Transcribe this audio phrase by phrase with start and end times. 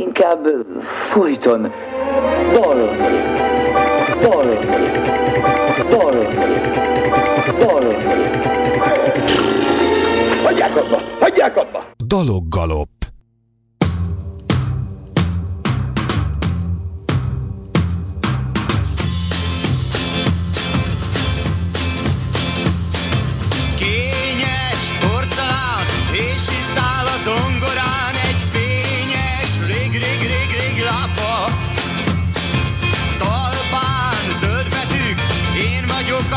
[0.00, 0.46] inkább
[1.10, 1.72] folyton
[2.52, 2.88] dal,
[4.20, 4.44] dal,
[5.88, 6.18] dal,
[7.58, 7.88] dal.
[10.44, 11.00] Hagyják abba!
[11.20, 11.84] Hagyják abba!
[12.06, 12.99] Daloggalop.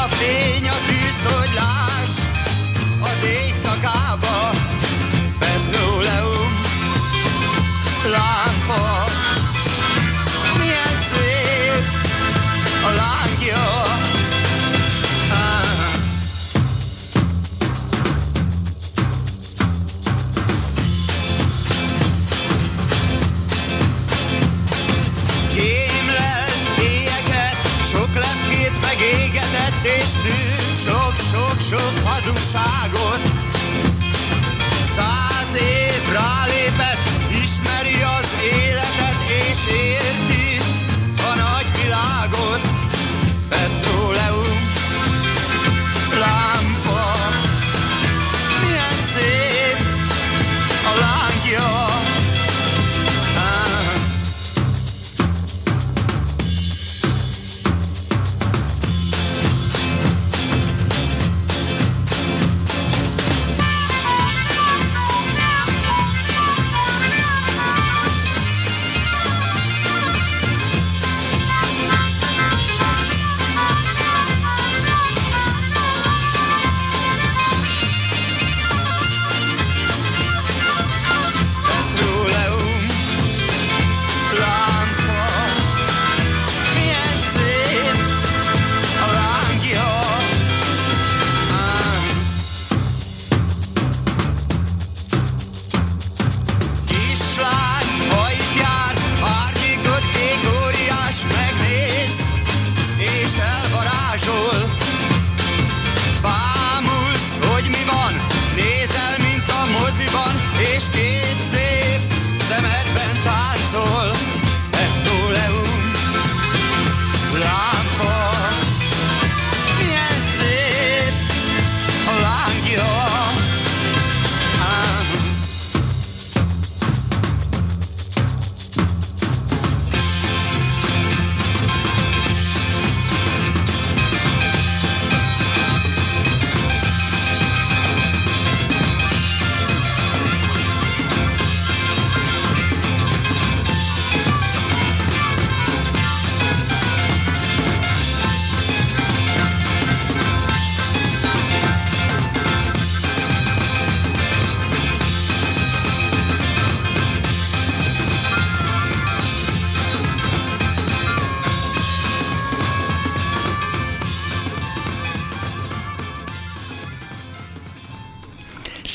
[0.04, 2.12] A fény, a tűz, hogy láss
[3.00, 4.50] az éjszakába.
[5.40, 6.60] Petróleum,
[8.12, 9.06] lámpa,
[10.58, 11.84] milyen szép
[12.84, 14.03] a lángja.
[29.84, 33.22] És tűnt sok-sok-sok hazugságot.
[34.96, 37.06] Száz év rálépett,
[37.44, 40.23] ismeri az életet, és érti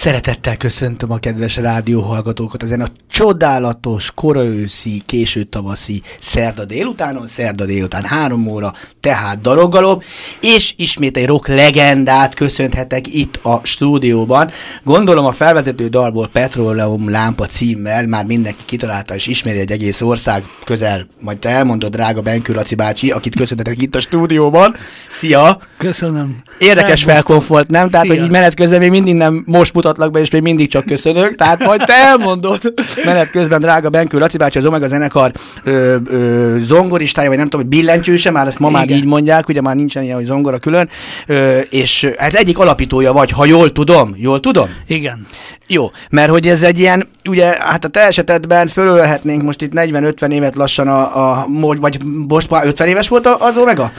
[0.09, 8.05] Szeretettel köszöntöm a kedves rádióhallgatókat ezen a csodálatos, koraőszi, késő tavaszi szerda délutánon, szerda délután
[8.05, 8.73] három óra,
[9.09, 10.05] tehát daloggalop,
[10.41, 14.51] és ismét egy rock legendát köszönhetek itt a stúdióban.
[14.85, 20.45] Gondolom a felvezető dalból Petroleum lámpa címmel már mindenki kitalálta és ismeri egy egész ország
[20.65, 24.75] közel, majd te elmondod, drága Benkő Laci bácsi, akit köszönhetek itt a stúdióban.
[25.11, 25.61] Szia!
[25.77, 26.37] Köszönöm.
[26.59, 27.11] Érdekes Szervusztok.
[27.11, 27.89] felkonf volt, nem?
[27.89, 28.15] Tehát, Szia.
[28.15, 31.35] hogy így menet közben még mindig nem most mutatlak be, és még mindig csak köszönök.
[31.35, 35.33] Tehát majd te elmondod menet közben, drága Benkő Laci bácsi, az Omega zenekar
[35.63, 38.98] ö, ö, zongoristája, vagy nem tudom, hogy billentyűse, már ezt ma már Igen.
[38.99, 40.89] Így mondják, ugye már nincsen ilyen, hogy zongora külön,
[41.27, 44.69] ö, és hát egyik alapítója vagy, ha jól tudom, jól tudom?
[44.87, 45.27] Igen.
[45.67, 50.31] Jó, mert hogy ez egy ilyen, ugye, hát a te esetedben fölölhetnénk most itt 40-50
[50.33, 51.47] évet lassan a, a
[51.81, 51.99] vagy
[52.29, 53.93] most már 50 éves volt a- az Omega?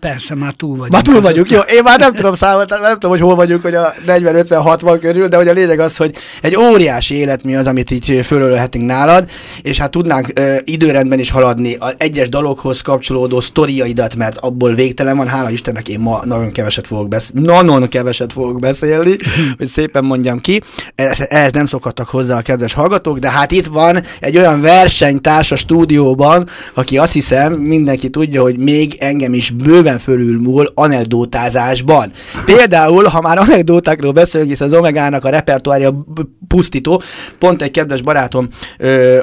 [0.00, 0.92] Persze, már túl vagyunk.
[0.92, 1.58] Már túl vagyunk, jó.
[1.58, 5.36] Én már nem tudom számolni, nem tudom, hogy hol vagyunk, hogy a 40-50-60 körül, de
[5.36, 9.30] hogy a lényeg az, hogy egy óriási élet mi az, amit így fölölhetünk nálad,
[9.62, 15.16] és hát tudnánk ö, időrendben is haladni az egyes dalokhoz kapcsolódó sztoriaidat, mert abból végtelen
[15.16, 19.16] van, hála Istennek én ma nagyon keveset fogok beszélni, nagyon keveset fogok beszélni,
[19.58, 20.62] hogy szépen mondjam ki.
[20.94, 25.50] Ehhez, nem szokhattak hozzá a kedves kedves hallgatók, de hát itt van egy olyan versenytárs
[25.50, 32.12] a stúdióban, aki azt hiszem, mindenki tudja, hogy még engem is bőven fölülmúl anekdótázásban.
[32.44, 36.04] Például, ha már anekdótákról beszélünk, hisz az Omegának a repertoárja
[36.48, 37.02] pusztító,
[37.38, 38.48] pont egy kedves barátom,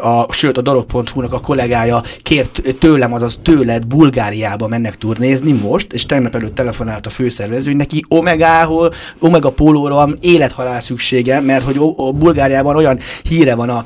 [0.02, 6.06] a, sőt a dolog.hu-nak a kollégája kért tőlem, azaz tőled Bulgáriába mennek turnézni most, és
[6.06, 11.78] tegnap előtt telefonált a főszervező, hogy neki Omegához, Omega pólóra van élethalál szüksége, mert hogy
[11.96, 13.86] a Bulgáriában olyan híre van, a,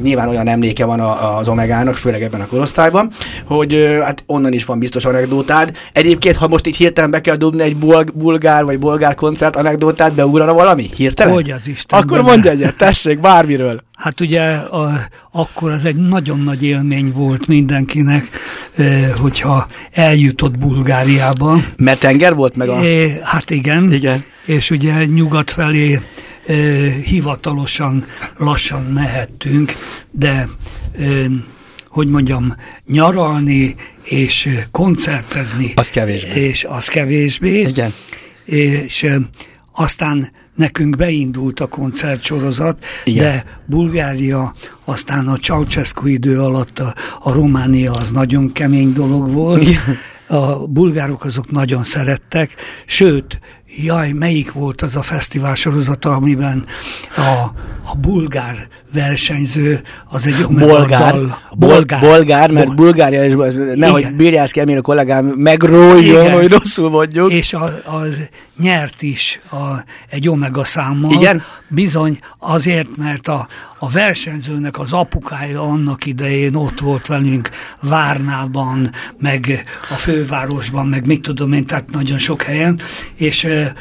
[0.00, 3.10] nyilván olyan emléke van a, az Omegának, főleg ebben a korosztályban,
[3.44, 5.76] hogy hát onnan is van biztos anekdótád.
[5.92, 10.14] Egyébként, ha most itt hirtelen be kell dobni egy bulg, bulgár vagy bolgár koncert anekdótát,
[10.14, 10.90] beugrana valami?
[10.96, 11.34] Hirtelen?
[11.34, 12.00] Hogy az Isten.
[12.00, 13.80] Akkor mondj egyet, tessék, bármiről.
[13.96, 14.92] Hát ugye a,
[15.32, 18.28] akkor az egy nagyon nagy élmény volt mindenkinek,
[18.76, 21.62] eh, hogyha eljutott Bulgáriába.
[21.76, 22.80] Mert tenger volt meg a...
[23.22, 23.92] Hát igen.
[23.92, 24.24] Igen.
[24.44, 25.98] És ugye nyugat felé
[26.46, 28.06] eh, hivatalosan
[28.36, 29.76] lassan mehettünk,
[30.10, 30.48] de
[31.88, 32.54] hogy mondjam,
[32.86, 35.72] nyaralni és koncertezni.
[35.74, 36.40] Az kevésbé.
[36.40, 37.60] És az kevésbé.
[37.60, 37.92] Igen.
[38.44, 39.06] És
[39.72, 43.24] aztán nekünk beindult a koncertsorozat, Igen.
[43.24, 44.54] de Bulgária
[44.84, 49.62] aztán a Ceausescu idő alatt a, a Románia az nagyon kemény dolog volt.
[49.62, 49.96] Igen.
[50.28, 52.54] A bulgárok azok nagyon szerettek,
[52.86, 53.40] sőt,
[53.76, 56.64] jaj, melyik volt az a fesztivál sorozata, amiben
[57.16, 57.20] a,
[57.90, 63.34] a bulgár versenyző, az egy bolgár, dal, bolgár, bolgár, mert Bol- Bulgária, és
[63.74, 66.32] nehogy Bírjászki Emil a kollégám megrójjon, Igen.
[66.32, 67.32] hogy rosszul mondjuk.
[67.32, 68.16] És a, az
[68.60, 71.10] nyert is a, egy omega számmal.
[71.10, 71.42] Igen?
[71.68, 73.46] Bizony azért, mert a,
[73.78, 77.50] a versenyzőnek az apukája annak idején ott volt velünk
[77.80, 82.80] Várnában, meg a fővárosban, meg mit tudom én, tehát nagyon sok helyen,
[83.14, 83.72] és e, e,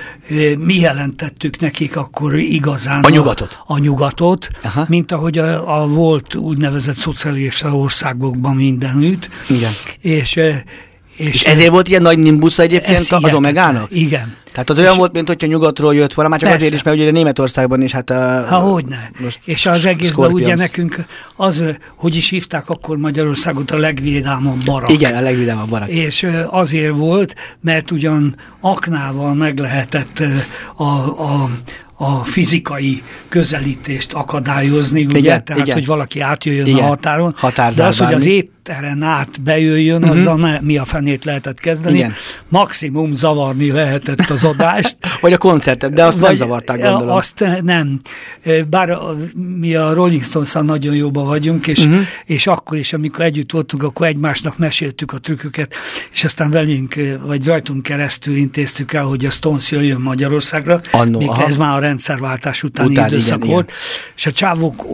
[0.57, 4.49] mi jelentettük nekik akkor igazán a nyugatot, a, a nyugatot
[4.87, 9.29] mint ahogy a, a volt úgynevezett szocialista országokban mindenütt.
[9.49, 9.71] Igen.
[10.01, 10.39] És
[11.15, 13.87] és, és ezért volt ilyen nagy nimbusza egyébként az Omegának?
[13.91, 14.35] Igen.
[14.55, 16.65] Tehát az olyan és volt, mint hogyha nyugatról jött volna, már csak persze.
[16.65, 18.45] azért is, mert ugye Németországban is, hát a...
[18.47, 19.09] Ha, hogyne.
[19.19, 21.63] Most és az egészben ugye nekünk az,
[21.95, 24.91] hogy is hívták akkor Magyarországot a legvidámabb barak.
[24.91, 25.89] Igen, a legvidámabb barak.
[25.89, 30.23] És azért volt, mert ugyan aknával meg lehetett
[30.75, 31.49] a, a,
[31.97, 35.17] a fizikai közelítést akadályozni, ugye?
[35.17, 35.75] Igen, Tehát, igen.
[35.75, 36.83] hogy valaki átjöjjön igen.
[36.83, 37.35] a határon.
[37.75, 38.25] De az, hogy az
[38.69, 40.17] étteren át bejöjjön, uh-huh.
[40.17, 41.95] azzal mi a fenét lehetett kezdeni.
[41.95, 42.13] Igen.
[42.49, 44.97] Maximum zavarni lehetett az adást.
[45.21, 47.15] vagy a koncertet, de azt Vagy, nem zavarták, gondolom.
[47.15, 47.99] Azt nem.
[48.69, 48.97] Bár
[49.59, 52.01] mi a Rolling stones nagyon jóban vagyunk, és, uh-huh.
[52.25, 55.73] és akkor is, amikor együtt voltunk, akkor egymásnak meséltük a trükköket,
[56.11, 56.95] és aztán velünk,
[57.25, 60.79] vagy rajtunk keresztül intéztük el, hogy a Stones jöjjön Magyarországra.
[60.91, 63.69] Annó, még ez már a rendszerváltás utáni Után, időszak igen, volt.
[63.69, 63.79] Igen.
[64.15, 64.85] És a csávok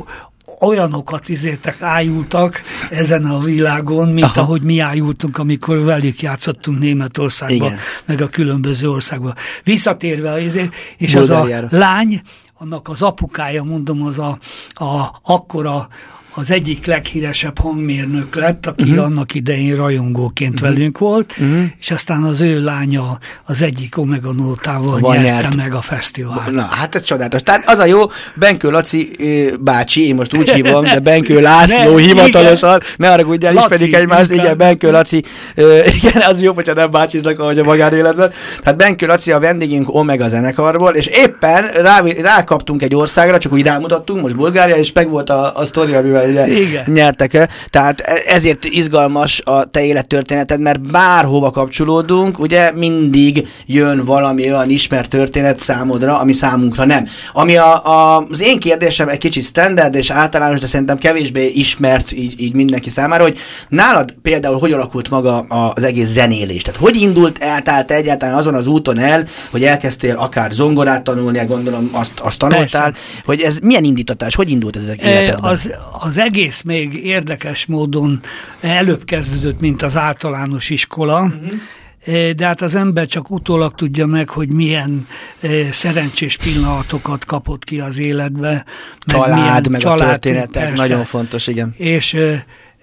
[0.61, 4.41] olyanokat izétek ájultak ezen a világon, mint Aha.
[4.41, 7.77] ahogy mi ájultunk, amikor velük játszottunk Németországba, Igen.
[8.05, 9.33] meg a különböző országba.
[9.63, 12.21] Visszatérve, izé, és az a lány,
[12.57, 14.37] annak az apukája, mondom, az a,
[14.69, 15.87] a akkora
[16.33, 19.05] az egyik leghíresebb hangmérnök lett, aki uh-huh.
[19.05, 20.69] annak idején rajongóként uh-huh.
[20.69, 21.63] velünk volt, uh-huh.
[21.79, 25.55] és aztán az ő lánya az egyik Omega Nótával nyerte nyert.
[25.55, 26.49] meg a fesztivál.
[26.51, 27.41] Na, hát ez csodálatos.
[27.41, 27.99] Tehát az a jó,
[28.35, 29.15] Benkő Laci
[29.59, 32.93] bácsi, én most úgy hívom, de Benkő László ne, hivatalosan, igen.
[32.97, 35.23] ne arra úgy ismerik egymást, igen, Benkő Laci,
[36.01, 38.31] igen, az jó, hogyha nem bácsiznak, ahogy a magánéletben.
[38.61, 43.63] Tehát Benkő Laci a vendégünk Omega zenekarból, és éppen rá, rákaptunk egy országra, csak úgy
[43.63, 46.83] rámutattunk, most Bulgária, és meg volt a, a sztori, amivel amivel ugye Igen.
[46.87, 47.49] nyertek el.
[47.69, 54.69] Tehát e- ezért izgalmas a te élettörténeted, mert bárhova kapcsolódunk, ugye mindig jön valami olyan
[54.69, 57.07] ismert történet számodra, ami számunkra nem.
[57.33, 62.11] Ami a, a, az én kérdésem egy kicsit standard és általános, de szerintem kevésbé ismert
[62.11, 63.37] így, így mindenki számára, hogy
[63.69, 66.61] nálad például hogy alakult maga az egész zenélés?
[66.61, 71.45] Tehát hogy indult el, tehát egyáltalán azon az úton el, hogy elkezdtél akár zongorát tanulni,
[71.45, 73.21] gondolom azt, azt tanultál, Persze.
[73.25, 75.51] hogy ez milyen indítatás, hogy indult ez az életedben?
[75.51, 78.19] Az, az egész még érdekes módon
[78.61, 82.29] előbb kezdődött, mint az általános iskola, uh-huh.
[82.29, 85.07] de hát az ember csak utólag tudja meg, hogy milyen
[85.39, 88.65] eh, szerencsés pillanatokat kapott ki az életbe.
[88.99, 90.87] Család, meg, meg család, a történetek, persze.
[90.87, 91.73] nagyon fontos, igen.
[91.77, 92.17] És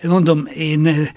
[0.02, 1.08] mondom, én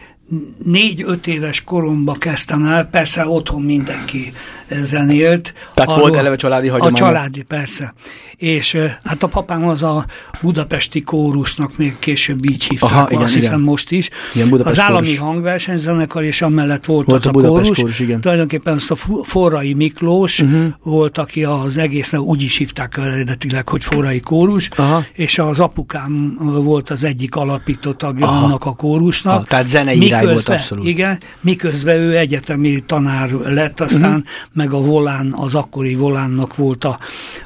[0.64, 4.34] négy-öt éves koromba kezdtem el, persze otthon mindenki
[4.84, 5.54] zenélt.
[5.74, 6.94] Tehát Arról, volt eleve családi hagyomány?
[6.94, 7.94] A családi, persze.
[8.38, 10.06] És hát a papám az a
[10.42, 13.46] budapesti kórusnak még később így hívták, Aha, igen, azt igen.
[13.46, 14.10] hiszem most is.
[14.34, 15.20] Igen, az állami kórus.
[15.20, 17.78] hangversenyzenekar, és amellett volt, volt az a, a kórus.
[17.78, 18.22] kórus igen.
[18.22, 20.66] Tulajdonképpen azt a Forrai Miklós uh-huh.
[20.84, 25.04] volt, aki az egész, úgy is hívták eredetileg, hogy Forrai kórus, Aha.
[25.14, 28.46] és az apukám volt az egyik alapító tagja Aha.
[28.46, 29.34] annak a kórusnak.
[29.34, 30.88] Aha, tehát zenei irány volt abszolút.
[30.88, 36.84] Igen, miközben ő egyetemi tanár lett, aztán uh-huh meg a volán, az akkori volánnak volt
[36.84, 37.00] a,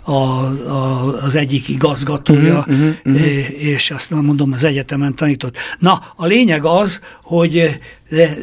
[0.04, 3.64] a, a, az egyik igazgatója, uh-huh, uh-huh.
[3.64, 5.58] és azt mondom, az egyetemen tanított.
[5.80, 7.80] Na, a lényeg az, hogy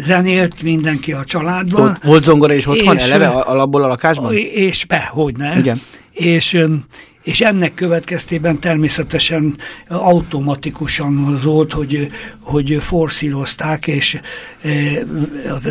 [0.01, 1.91] zenélt mindenki a családban.
[1.91, 4.35] Ott volt zongora is otthon, és, eleve alapból a lakásban?
[4.37, 5.59] És be, hogy ne.
[5.59, 5.81] Igen.
[6.13, 6.67] És
[7.23, 9.57] és ennek következtében természetesen
[9.89, 12.11] automatikusan az volt, hogy,
[12.43, 14.21] hogy forszírozták, és
[14.63, 14.71] e,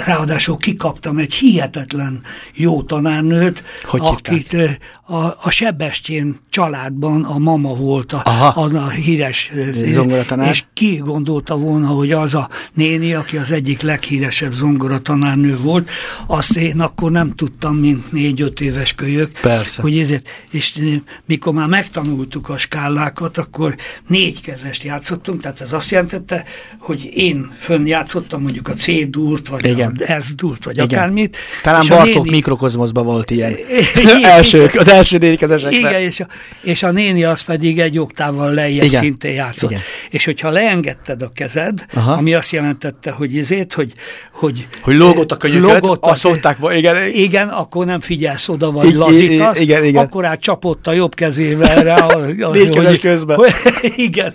[0.06, 7.74] ráadásul kikaptam egy hihetetlen jó tanárnőt, hogy akit e, a, a Sebestyén családban a mama
[7.74, 8.22] volt a,
[8.56, 10.50] a, a híres e, zongoratanár.
[10.50, 15.90] És ki gondolta volna, hogy az a néni, aki az egyik leghíresebb zongoratanárnő volt,
[16.28, 19.32] azt én akkor nem tudtam, mint négy-öt éves kölyök.
[19.42, 19.82] Persze.
[19.82, 20.80] Hogy ezért, és
[21.26, 23.76] mi amikor már megtanultuk a skálákat, akkor
[24.08, 26.44] négy kezest játszottunk, tehát ez azt jelentette,
[26.80, 30.02] hogy én fönn játszottam mondjuk a C-dúrt, vagy Igen.
[30.08, 30.88] a S-dúrt, vagy Igen.
[30.88, 31.38] akármit.
[31.64, 32.30] Talán Bartók néni...
[32.30, 33.56] mikrokozmoszban volt ilyen.
[34.24, 35.78] Elsők, az első négy kezesekre.
[35.78, 36.28] Igen, és a,
[36.62, 39.02] és a néni az pedig egy oktával lejjebb Igen.
[39.02, 39.70] szintén játszott.
[39.70, 39.82] Igen.
[40.10, 42.12] És hogyha leengedted a kezed, Aha.
[42.12, 43.94] ami azt jelentette, hogy ezért, hogy
[44.32, 47.08] hogy, hogy lógott a könyököt, lógott azt szokták, igen.
[47.08, 50.04] Igen, akkor nem figyelsz oda, vagy lazítasz, igen, igen.
[50.04, 52.08] akkor átcsapott a jobb kezé kezével rá.
[52.52, 53.38] Négykezes közben.
[53.38, 53.54] Hogy,
[53.96, 54.34] igen,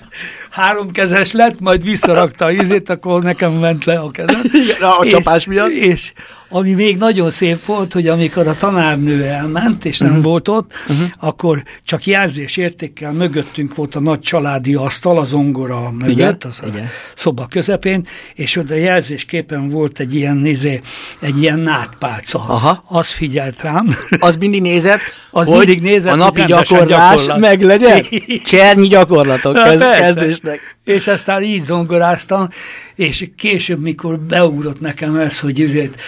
[0.56, 4.40] háromkezes lett, majd visszarakta a izét, akkor nekem ment le a kezem.
[4.52, 5.70] Igen, a és, csapás miatt.
[5.70, 6.12] És
[6.48, 10.24] ami még nagyon szép volt, hogy amikor a tanárnő elment, és nem uh-huh.
[10.24, 11.06] volt ott, uh-huh.
[11.20, 16.36] akkor csak jelzés értékkel mögöttünk volt a nagy családi asztal, az ongora mögött, Igen?
[16.48, 16.84] az Igen.
[16.84, 20.80] a szoba közepén, és oda jelzésképpen volt egy ilyen, nézé,
[21.20, 22.38] egy ilyen nátpálca.
[22.38, 22.84] Aha.
[22.88, 23.88] Az figyelt rám.
[24.18, 27.38] Az mindig nézett, az hogy mindig nézett, a napi gyakorlás gyakorlat.
[27.38, 28.04] meg legyen?
[28.44, 30.76] Csernyi gyakorlatok kezd, kezdésnek.
[30.84, 32.48] És aztán így zongoráztam,
[32.94, 36.00] és később, mikor beugrott nekem ez, hogy ezért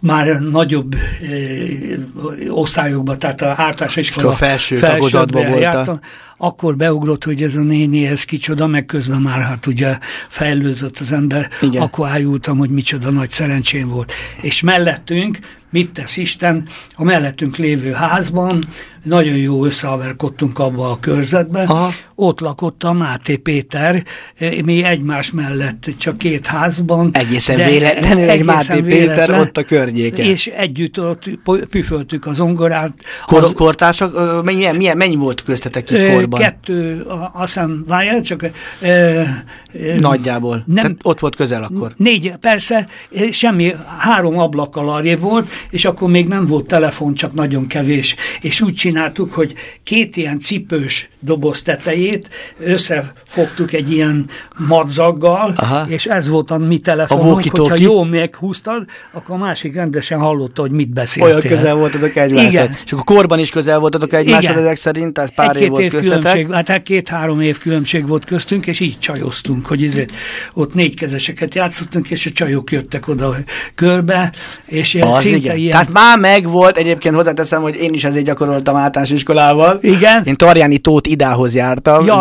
[0.00, 6.00] már nagyobb eh, osztályokban, tehát a általános iskola a felső tagozatban jártam,
[6.42, 11.12] akkor beugrott, hogy ez a néni, ez kicsoda, meg közben már hát ugye fejlődött az
[11.12, 11.82] ember, Igen.
[11.82, 14.12] akkor ájultam, hogy micsoda nagy szerencsém volt.
[14.40, 15.38] És mellettünk,
[15.70, 18.64] mit tesz Isten, a mellettünk lévő házban,
[19.02, 21.90] nagyon jó összehaverkodtunk abba a körzetbe, Aha.
[22.14, 24.04] ott lakott a Máté Péter,
[24.64, 27.10] mi egymás mellett csak két házban.
[27.12, 30.26] Egészen véletlenül egy Máté véletlen, Péter ott a környéken.
[30.26, 31.30] És együtt ott
[31.70, 32.92] püföltük az ongorát.
[33.26, 35.96] Kor, az, kortársak, mennyi, mennyi, volt köztetek itt
[36.30, 36.48] korban?
[36.48, 38.42] Kettő, azt hiszem, várjál, csak...
[38.80, 39.44] E, e,
[39.98, 40.62] Nagyjából.
[40.66, 41.92] Nem, Tehát ott volt közel akkor.
[41.96, 42.88] Négy, persze,
[43.30, 48.16] semmi, három ablakkal arrébb volt, és akkor még nem volt telefon, csak nagyon kevés.
[48.40, 55.86] És úgy csináltuk, hogy két ilyen cipős doboz tetejét összefogtuk egy ilyen madzaggal, Aha.
[55.88, 60.60] és ez volt a mi telefonunk, a hogyha jó meghúztad, akkor a másik rendesen hallotta,
[60.60, 61.34] hogy mit beszéltél.
[61.34, 62.52] Olyan közel voltatok egymáshoz.
[62.52, 62.76] Igen.
[62.84, 65.94] És akkor korban is közel voltatok egymáshoz ezek szerint, tehát pár egy, év volt év
[65.94, 70.12] különbség, hát két-három év különbség volt köztünk, és így csajoztunk, hogy ezért
[70.54, 73.34] ott négy kezeseket játszottunk, és a csajok jöttek oda
[73.74, 74.32] körbe,
[74.66, 75.56] és Az szinte igen.
[75.56, 75.70] ilyen...
[75.70, 79.78] Tehát már meg volt, egyébként hozzáteszem, hogy én is ezért gyakoroltam általános iskolával.
[79.80, 80.22] Igen.
[80.24, 82.10] Én Tarjáni Tóth idához jártam,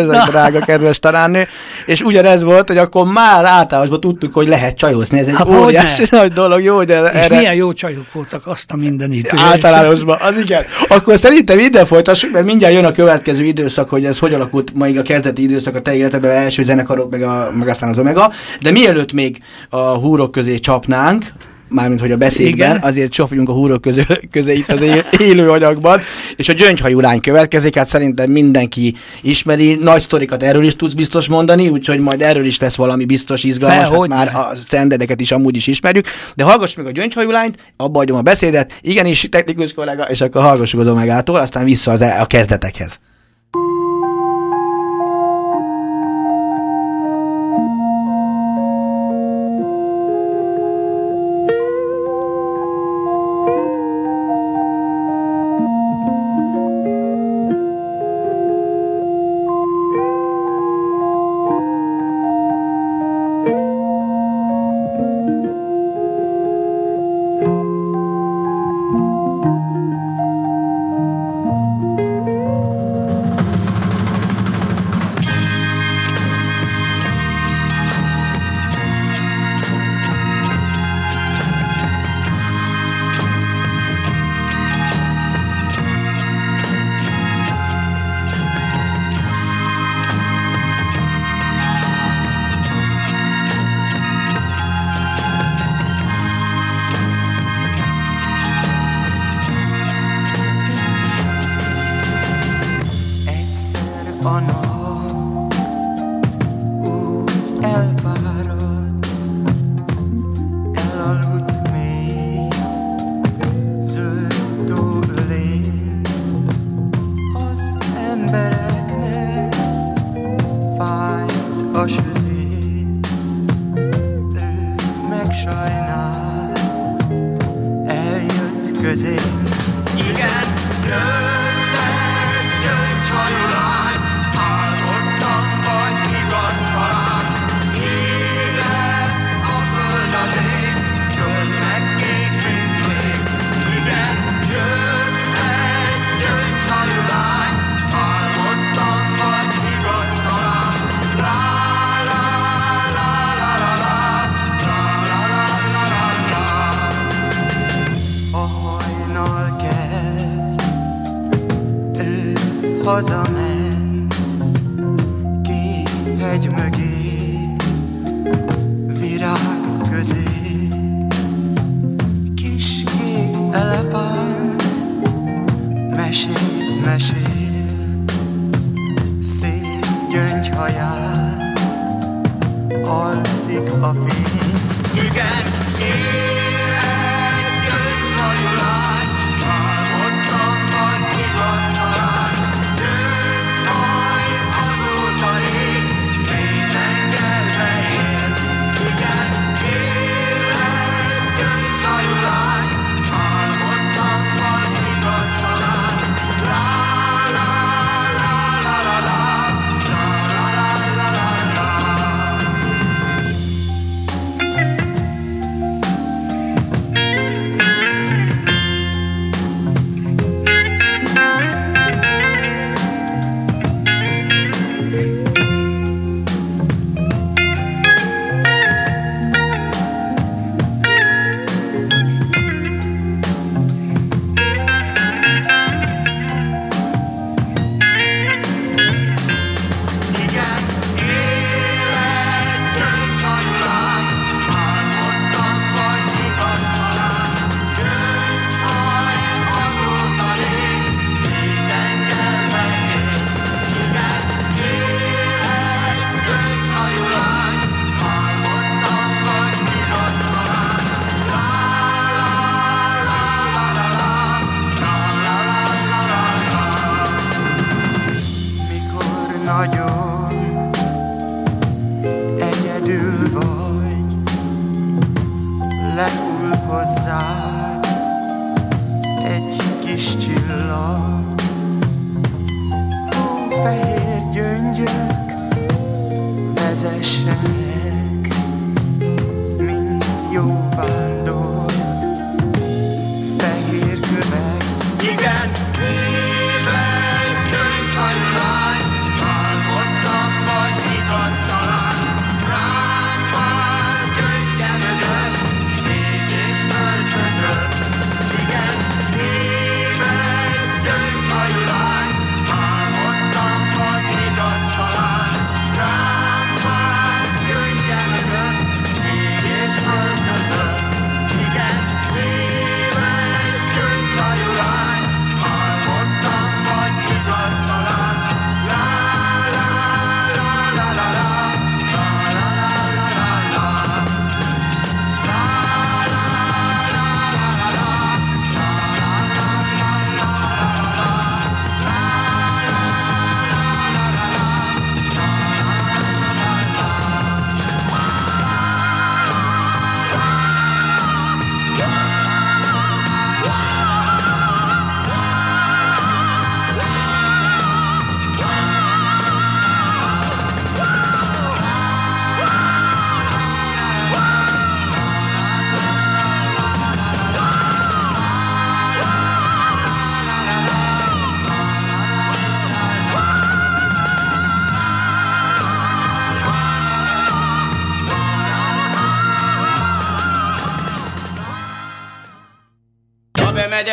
[0.00, 1.46] ez a drága kedves tanárnő,
[1.86, 6.04] és ugyanez volt, hogy akkor már általánosban tudtuk, hogy lehet csajozni, ez egy hát óriási
[6.10, 7.36] nagy dolog, jó, de És erre...
[7.36, 9.34] milyen jó csajok voltak azt a mindenit.
[9.36, 10.64] Általánosban, az igen.
[10.88, 14.96] Akkor szerintem ide folytassuk, mert mindjárt jön a következő időszak, hogy ez hogy alakult majd
[14.96, 18.32] a kezdeti időszak a te életedben, első zenekarok, meg, a, meg aztán az Omega.
[18.60, 21.24] De mielőtt még a húrok közé csapnánk,
[21.70, 22.82] mármint hogy a beszédben, Igen.
[22.82, 24.80] azért csapjunk a húrok közé, közé itt az
[25.28, 26.00] élő anyagban,
[26.36, 31.28] és a gyöngyhajú lány következik, hát szerintem mindenki ismeri, nagy sztorikat erről is tudsz biztos
[31.28, 35.56] mondani, úgyhogy majd erről is lesz valami biztos izgalmas, hát már a szendedeket is amúgy
[35.56, 40.02] is ismerjük, de hallgass meg a gyöngyhajú lányt, abba adjam a beszédet, igenis technikus kollega,
[40.02, 42.98] és akkor hallgassuk az Omegától, aztán vissza az, e- a kezdetekhez.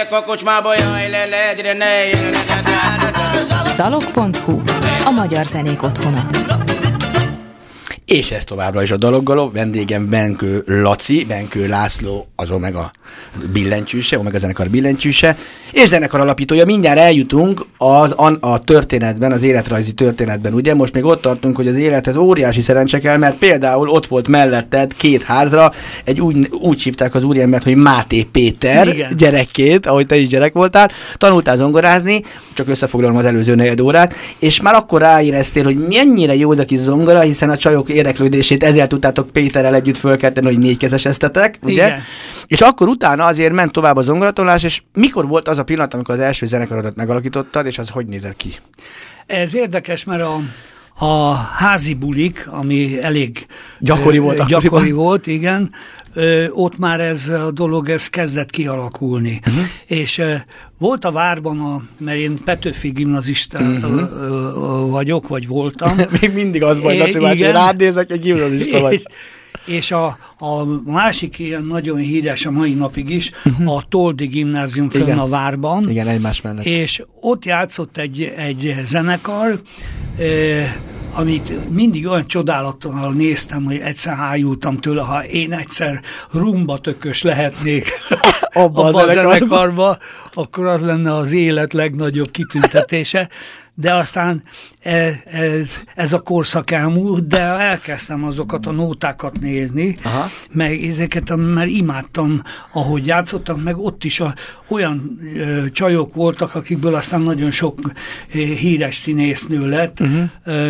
[0.10, 1.86] Megyek a kocsmába, jaj, le, le, egyre ne,
[3.78, 4.62] Dalog.hu,
[5.06, 6.28] a magyar zenék otthona.
[8.06, 12.92] És ez továbbra is a daloggaló, vendégem Benkő Laci, Benkő László, az Omega
[13.52, 15.38] billentyűse, Omega zenekar billentyűse,
[15.72, 16.66] és zenekar alapítója.
[16.66, 20.74] Mindjárt eljutunk az, a, a történetben, az életrajzi történetben, ugye?
[20.74, 24.96] Most még ott tartunk, hogy az élethez óriási szerencse kell, mert például ott volt melletted
[24.96, 25.72] két házra,
[26.04, 29.18] egy úgy, úgy hívták az úriembert, hogy Máté Péter Igen.
[29.18, 32.22] gyerekként, ahogy te is gyerek voltál, tanultál zongorázni,
[32.54, 36.66] csak összefoglalom az előző negyed órát, és már akkor ráéreztél, hogy mennyire jó az a
[36.66, 41.86] kis zongora, hiszen a csajok érdeklődését ezért tudtátok Péterrel együtt fölkelteni, hogy négykezeseztetek, ugye?
[41.86, 42.02] Igen.
[42.48, 46.14] És akkor utána azért ment tovább a zongoratolás, és mikor volt az a pillanat, amikor
[46.14, 48.50] az első zenekarodat megalakítottad, és az hogy nézett ki?
[49.26, 50.40] Ez érdekes, mert a,
[51.06, 53.46] a házi bulik, ami elég
[53.80, 55.04] Gyakori volt gyakori akkoriban.
[55.04, 55.72] volt, igen,
[56.50, 59.40] ott már ez a dolog ez kezdett kialakulni.
[59.48, 59.64] Uh-huh.
[59.86, 60.22] És
[60.78, 64.90] volt a várban, a, mert én Petőfi gimnazista uh-huh.
[64.90, 65.96] vagyok, vagy voltam.
[66.22, 69.02] Még mindig az vagy, Laci bácsi, rád nézek, egy gimnazista vagy.
[69.68, 73.76] És, a, a másik ilyen nagyon híres a mai napig is, uh-huh.
[73.76, 75.20] a Toldi gimnázium fönn Igen.
[75.20, 75.90] a várban.
[75.90, 76.66] Igen, egymás mellett.
[76.66, 79.62] És ott játszott egy, egy zenekar,
[80.18, 80.76] eh,
[81.14, 86.02] amit mindig olyan csodálattal néztem, hogy egyszer hájultam tőle, ha én egyszer
[86.32, 87.88] rumba tökös lehetnék
[88.54, 89.98] Abba a abba a zenekarba,
[90.34, 93.30] akkor az lenne az élet legnagyobb kitüntetése.
[93.80, 94.44] De aztán
[94.80, 100.30] ez, ez, ez a korszak elmúlt, de elkezdtem azokat a nótákat nézni, Aha.
[100.52, 102.42] meg ezeket, mert imádtam,
[102.74, 104.34] ahogy játszottak, meg ott is a,
[104.68, 107.80] olyan ö, csajok voltak, akikből aztán nagyon sok
[108.34, 110.30] ö, híres színésznő lett, uh-huh.
[110.44, 110.70] ö,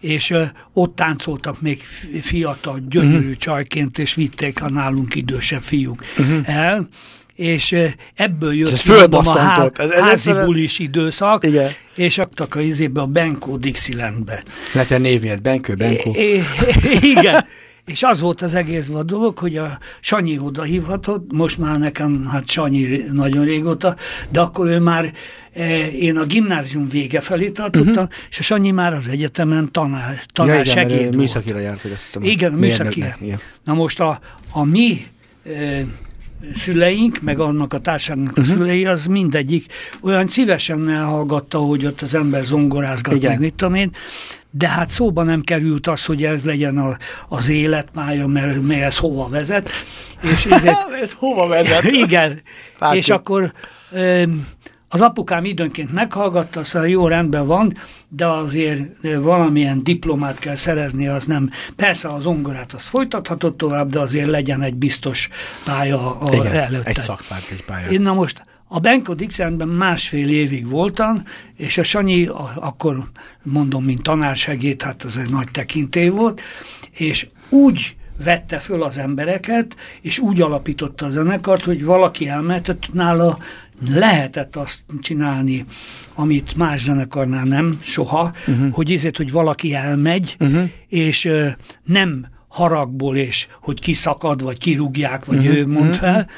[0.00, 3.36] és ö, ott táncoltak még fi- fiatal, gyönyörű uh-huh.
[3.36, 6.56] csajként, és vitték a nálunk idősebb fiúk uh-huh.
[6.56, 6.88] el,
[7.34, 7.76] és
[8.14, 9.78] ebből jött ez mondom, a fölbasszantott.
[9.78, 11.70] Ez- ez házi egyszerűen- bulis időszak, Igen.
[11.94, 14.42] és aktak a izébe a Benko Dixielandbe.
[14.72, 16.14] Lehet, hogy a név miatt, Benkő, Benkó.
[16.14, 16.42] É,
[17.16, 17.44] igen.
[17.86, 22.26] És az volt az egész a dolog, hogy a Sanyi oda hívhatott, most már nekem,
[22.30, 23.96] hát Sanyi nagyon régóta,
[24.30, 25.12] de akkor ő már,
[25.52, 28.08] eh, én a gimnázium vége felé tartottam, uh-huh.
[28.30, 31.16] és a Sanyi már az egyetemen tanár, tanár ja, igen, segéd volt.
[31.16, 32.22] műszakira járt, hogy azt hiszem.
[32.22, 33.24] Igen, a mérnöknek, műszaki.
[33.24, 33.38] Igen.
[33.64, 34.20] Na most a,
[34.52, 35.06] a mi
[35.46, 35.84] e,
[36.54, 38.44] szüleink, meg annak a társadalomnak Mhm.
[38.44, 38.60] uh-huh.
[38.60, 39.66] a szülei, az mindegyik
[40.00, 43.30] olyan szívesen elhallgatta, hogy ott az ember zongorázgat, Igen.
[43.30, 43.90] meg mit tudom én,
[44.50, 46.96] de hát szóba nem került az, hogy ez legyen a,
[47.28, 49.70] az életmája, mert, mert ez hova vezet.
[50.34, 51.84] És ezért, Ez hova vezet?
[52.06, 52.40] igen.
[52.78, 52.98] Látjuk.
[53.02, 53.52] És akkor
[53.92, 54.46] öm,
[54.94, 57.76] az apukám időnként meghallgatta, azt mondja, jó, rendben van,
[58.08, 58.80] de azért
[59.20, 61.50] valamilyen diplomát kell szerezni, az nem.
[61.76, 65.28] Persze az zongorát azt folytathatott tovább, de azért legyen egy biztos
[65.64, 66.88] pálya a, Igen, előtte.
[66.90, 67.88] egy szakpárt, egy pálya.
[67.90, 71.22] Én na most a Benko Dixielandben másfél évig voltam,
[71.56, 73.10] és a Sanyi a, akkor
[73.42, 76.40] mondom, mint tanársegéd, hát az egy nagy tekintély volt,
[76.90, 83.38] és úgy vette föl az embereket, és úgy alapította a zenekart, hogy valaki elmehetett nála,
[83.88, 85.64] lehetett azt csinálni,
[86.14, 88.72] amit más zenekarnál nem, soha, uh-huh.
[88.72, 90.70] hogy ezért, hogy valaki elmegy, uh-huh.
[90.88, 91.48] és ö,
[91.84, 95.56] nem haragból, és hogy kiszakad, vagy kirúgják, vagy uh-huh.
[95.56, 96.28] ő mond fel,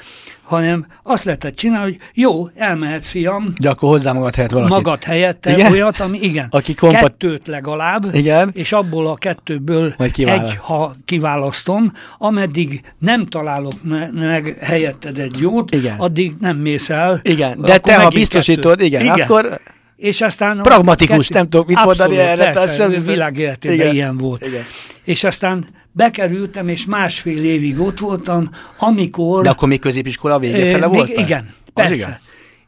[0.45, 4.73] hanem azt lehetett csinálni, hogy jó, elmehetsz, fiam, De akkor hozzá magad helyett valaki.
[4.73, 5.61] magad helyette Igen?
[5.61, 5.73] igen?
[5.73, 8.51] olyat, ami igen, Aki kompat- kettőt legalább, Igen.
[8.55, 15.75] és abból a kettőből egy, ha kiválasztom, ameddig nem találok me- meg helyetted egy jót,
[15.75, 15.95] Igen.
[15.99, 17.21] addig nem mész el.
[17.23, 18.85] Igen, de te, ha biztosítod, kettő.
[18.85, 19.61] igen, akkor
[19.97, 24.47] és aztán Pragmatikus, nem tudok mit Abszolút, mondani erre, Persze, világéletében Igen, ilyen volt.
[24.47, 24.63] igen.
[25.05, 29.43] És aztán bekerültem, és másfél évig ott voltam, amikor...
[29.43, 31.09] De akkor még középiskola vége fele volt?
[31.09, 31.95] Igen, Az persze.
[31.95, 32.19] igen?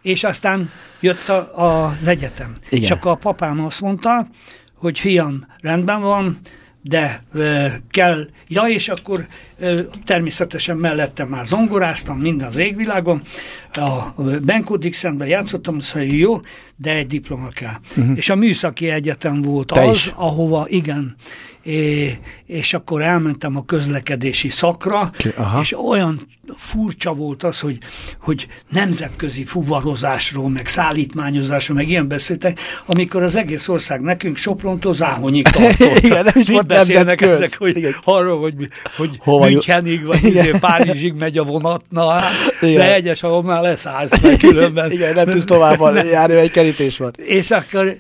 [0.03, 2.53] És aztán jött a, a, az egyetem.
[2.69, 2.83] Igen.
[2.85, 4.29] És akkor a papám azt mondta,
[4.75, 6.39] hogy fiam, rendben van,
[6.83, 9.27] de ö, kell, ja, és akkor
[10.05, 13.23] természetesen mellette már zongoráztam minden az égvilágon,
[13.73, 16.40] a Benko Dixonben játszottam, azt mondja, jó,
[16.77, 17.81] de egy diploma kell.
[17.97, 18.16] Uh-huh.
[18.16, 19.66] És a műszaki egyetem volt.
[19.66, 20.12] Te az, is.
[20.16, 21.16] ahova, igen,
[21.66, 22.12] é,
[22.47, 25.61] és akkor elmentem a közlekedési szakra, aha.
[25.61, 27.79] és olyan furcsa volt az, hogy,
[28.21, 35.49] hogy nemzetközi fuvarozásról, meg szállítmányozásról, meg ilyen beszéltek, amikor az egész ország nekünk Soprontól Záhonyig
[35.57, 35.99] tartott.
[35.99, 37.92] Igen, nem is Mit volt beszélnek ezek, hogy Igen.
[38.05, 38.55] arról, hogy,
[38.97, 42.75] hogy Hova Münchenig, vagy izé, Párizsig megy a vonat, na hát, Igen.
[42.77, 44.91] de egyes, ahol már leszállsz, meg különben.
[44.91, 47.11] Igen, nem tudsz tovább járni, egy kerítés van.
[47.17, 47.99] És akkor,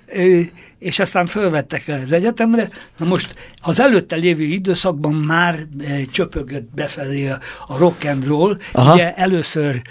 [0.78, 2.68] és aztán fölvettek az egyetemre.
[2.98, 5.66] Na most az előtte lévő időszakban már
[6.10, 8.56] csöpögött befelé a, a rock and roll.
[8.72, 8.94] Aha.
[8.94, 9.82] Ugye először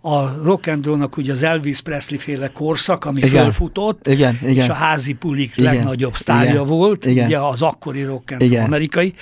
[0.00, 3.30] a rock and rollnak ugye az Elvis Presley féle korszak, ami Igen.
[3.30, 4.54] fölfutott, Igen, igen.
[4.54, 5.74] és a házi pulik Igen.
[5.74, 6.66] legnagyobb sztárja Igen.
[6.66, 7.26] volt, Igen.
[7.26, 8.64] ugye az akkori rock and roll Igen.
[8.64, 9.12] amerikai.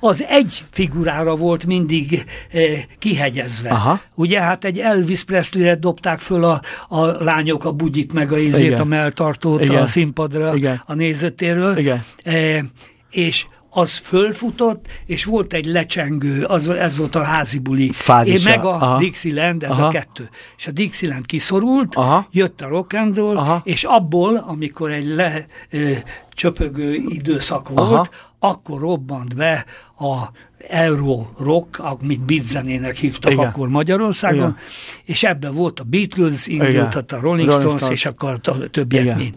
[0.00, 3.68] Az egy figurára volt mindig eh, kihegyezve.
[3.68, 4.00] Aha.
[4.14, 8.66] Ugye hát egy Elvis Presley-re dobták föl a, a lányok a bugyit meg a izét,
[8.66, 8.80] Igen.
[8.80, 9.82] a melltartót Igen.
[9.82, 10.82] a színpadra Igen.
[10.86, 11.76] a nézőtéről.
[11.76, 12.04] Igen.
[12.22, 12.58] Eh,
[13.10, 17.90] és az fölfutott, és volt egy lecsengő, az, ez volt a házi buli.
[17.92, 18.50] Fázisa.
[18.50, 18.98] Én meg a Aha.
[18.98, 19.86] Dixieland, ez Aha.
[19.86, 20.28] a kettő.
[20.56, 22.26] És a Dixieland kiszorult, Aha.
[22.30, 23.60] jött a rock and roll, Aha.
[23.64, 25.92] és abból, amikor egy le ö,
[26.30, 28.08] csöpögő időszak volt, Aha.
[28.38, 29.64] akkor robbant be
[29.98, 30.28] a
[30.68, 33.46] Euro Rock, amit beatzenének hívtak Igen.
[33.46, 34.56] akkor Magyarországon, Igen.
[35.04, 39.34] és ebben volt a Beatles, indult a Rolling Stones, Stones, és akkor a többiek mind.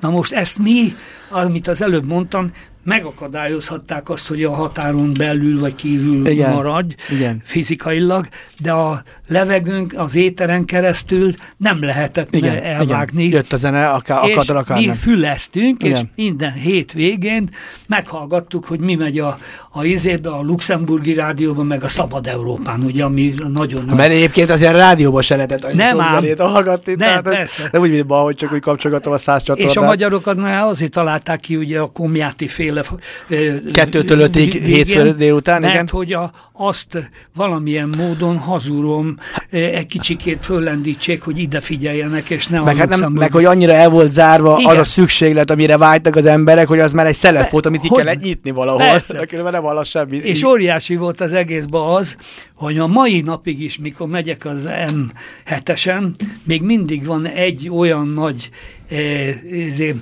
[0.00, 0.92] Na most ezt mi,
[1.30, 2.52] amit az előbb mondtam,
[2.84, 6.52] megakadályozhatták azt, hogy a határon belül vagy kívül Igen.
[6.52, 7.40] maradj Igen.
[7.44, 8.26] fizikailag,
[8.58, 12.62] de a levegőnk az éteren keresztül nem lehetett Igen.
[12.62, 13.22] elvágni.
[13.22, 13.36] Igen.
[13.36, 14.94] Jött a zene, akár és akar, akár mi nem.
[14.94, 15.96] füleztünk, Igen.
[15.96, 17.48] és minden hét végén
[17.86, 19.38] meghallgattuk, hogy mi megy a,
[19.70, 23.84] a izébe, a luxemburgi rádióban, meg a Szabad Európán, ugye, ami nagyon...
[23.96, 26.94] Mert egyébként azért rádióban se lehetett nem ám, hallgatni.
[26.94, 27.68] Nem, tehát, persze.
[27.72, 29.70] Nem úgy, mint ma, hogy csak úgy kapcsolgatom a száz csatornát.
[29.70, 32.48] És a magyarokat már azért találták ki ugye a komjáti
[33.26, 33.60] féle...
[33.72, 35.88] Kettőtől ötig, hétfő délután, mert igen.
[35.90, 39.16] hogy a, azt valamilyen módon hazúrom
[39.50, 43.90] egy kicsikét föllendítsék, hogy ide figyeljenek, és ne meg, hát nem, meg hogy annyira el
[43.90, 44.70] volt zárva igen.
[44.70, 47.88] az a szükséglet, amire vágytak az emberek, hogy az már egy szelep volt, amit ki
[47.88, 48.80] hogy, kellett nyitni valahol.
[48.80, 49.26] Persze.
[49.30, 50.16] nem valami semmi.
[50.16, 52.16] És óriási volt az egészben az,
[52.54, 56.04] hogy a mai napig is, mikor megyek az M7-esen,
[56.44, 58.48] még mindig van egy olyan nagy
[58.88, 59.94] eh, eh,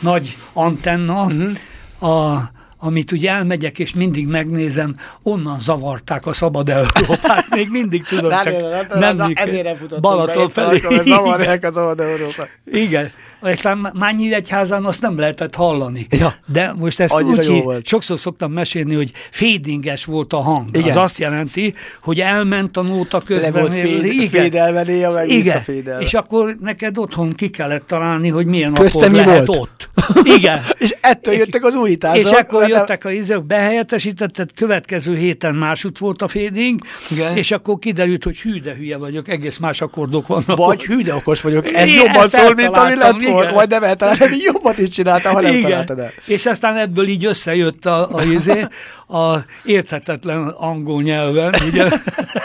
[0.00, 2.14] nagy antenna, uh-huh.
[2.14, 2.50] a
[2.82, 7.46] amit ugye elmegyek, és mindig megnézem, onnan zavarták a szabad Európát.
[7.50, 8.54] Még mindig tudom, csak
[8.94, 9.32] nem, nem,
[10.00, 10.78] Balaton felé.
[11.04, 12.48] Zavarják a szabad Európát.
[12.64, 13.12] Igen.
[13.40, 16.06] Aztán Mányi egyházán azt nem lehetett hallani.
[16.10, 16.34] Ja.
[16.46, 20.76] De most ezt Annyira úgy, hív, sokszor szoktam mesélni, hogy fédinges volt a hang.
[20.76, 20.88] Igen.
[20.88, 23.52] Az azt jelenti, hogy elment a nóta közben.
[23.52, 24.28] Le volt féd, igen.
[24.28, 25.62] fédelve, néha meg igen.
[25.98, 29.58] És akkor neked otthon ki kellett találni, hogy milyen Köztem akkor lehet volt?
[29.60, 29.88] ott.
[30.24, 30.60] Igen.
[30.78, 32.24] és ettől jöttek az újítások.
[32.24, 37.36] És akkor jöttek a izők, behelyettesítetted, következő héten másút volt a féding, Igen.
[37.36, 40.56] és akkor kiderült, hogy hű, de hülye vagyok, egész más akkordok vannak.
[40.56, 43.82] Vagy hű, de okos vagyok, ez Én jobban szól, mint ami lett volt, vagy nem
[43.82, 45.70] eltaláltad, jobban is csinálta, ha nem Igen.
[45.70, 46.10] találtad el.
[46.26, 48.66] És aztán ebből így összejött a, a, izé,
[49.08, 51.88] a érthetetlen angol nyelven, ugye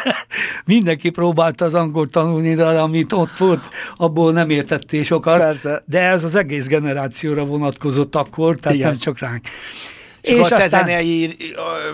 [0.66, 5.38] mindenki próbálta az angol tanulni, de amit ott volt, abból nem értették sokat.
[5.38, 5.84] Persze.
[5.86, 8.90] De ez az egész generációra vonatkozott akkor, tehát Igen.
[8.90, 9.42] nem csak ránk.
[10.26, 10.86] És, és akkor aztán...
[10.86, 11.02] te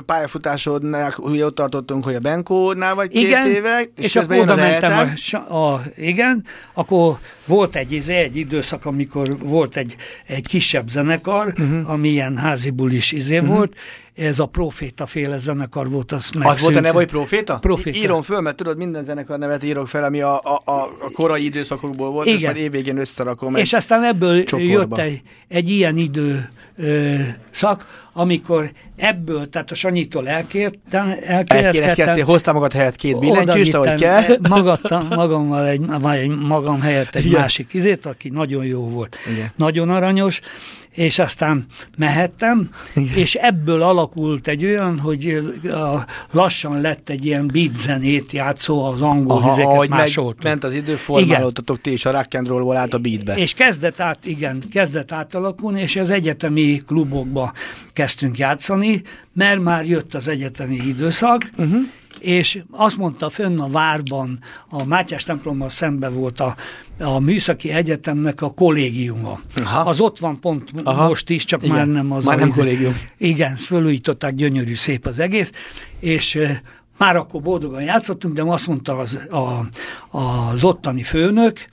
[0.05, 4.55] pályafutásodnál ugye ott tartottunk, hogy a Benkónál vagy két igen, éve, és, és akkor oda
[4.55, 9.95] mentem, a, a, igen, akkor volt egy, izé, egy időszak, amikor volt egy,
[10.27, 11.89] egy kisebb zenekar, uh-huh.
[11.89, 13.55] ami ilyen házi bulis izé uh-huh.
[13.55, 13.75] volt,
[14.15, 16.56] ez a Proféta féle zenekar volt, az megszűnt.
[16.56, 17.58] Az volt a neve, hogy Proféta?
[17.60, 17.97] Proféta.
[17.97, 22.12] Írom föl, mert tudod, minden zenekar nevet írok fel, ami a, a, a, korai időszakokból
[22.12, 22.39] volt, Igen.
[22.39, 24.71] és majd évvégén összerakom És aztán ebből csokorba.
[24.71, 27.15] jött egy, egy ilyen idő ö,
[27.52, 32.26] szak, amikor ebből, tehát a Sanyitól elkértem, elkérezkedtem.
[32.26, 34.24] Hoztam magad helyett két billentyűst, ahogy kell.
[34.50, 37.39] Magadtam, magammal egy, vagy magam helyett egy Igen.
[37.39, 39.17] másik izét, aki nagyon jó volt.
[39.34, 39.52] Igen.
[39.56, 40.39] Nagyon aranyos,
[40.91, 41.65] és aztán
[41.97, 42.69] mehettem,
[43.15, 45.41] és ebből alakult egy olyan, hogy
[46.32, 50.43] lassan lett egy ilyen beat zenét játszó az angol Aha, vizeket másolt.
[50.43, 53.36] ment az idő, formálódtatok ti is a rock and roll át a beatbe.
[53.36, 57.54] És kezdett át, igen, kezdett átalakulni, és az egyetemi klubokba
[57.93, 59.01] kezdtünk játszani,
[59.34, 61.82] mert már jött az egyetemi időszak, uh-huh
[62.21, 66.55] és azt mondta fönn a várban, a Mátyás templommal szembe volt a,
[66.99, 69.39] a Műszaki Egyetemnek a kollégiuma.
[69.55, 69.89] Aha.
[69.89, 71.07] Az ott van pont Aha.
[71.07, 71.75] most is, csak Igen.
[71.75, 72.39] már nem az már a...
[72.39, 72.97] nem kollégium.
[73.17, 75.51] Igen, fölújították, gyönyörű, szép az egész,
[75.99, 76.39] és
[76.97, 79.65] már akkor boldogan játszottunk, de azt mondta az, a,
[80.17, 81.65] az ottani főnök,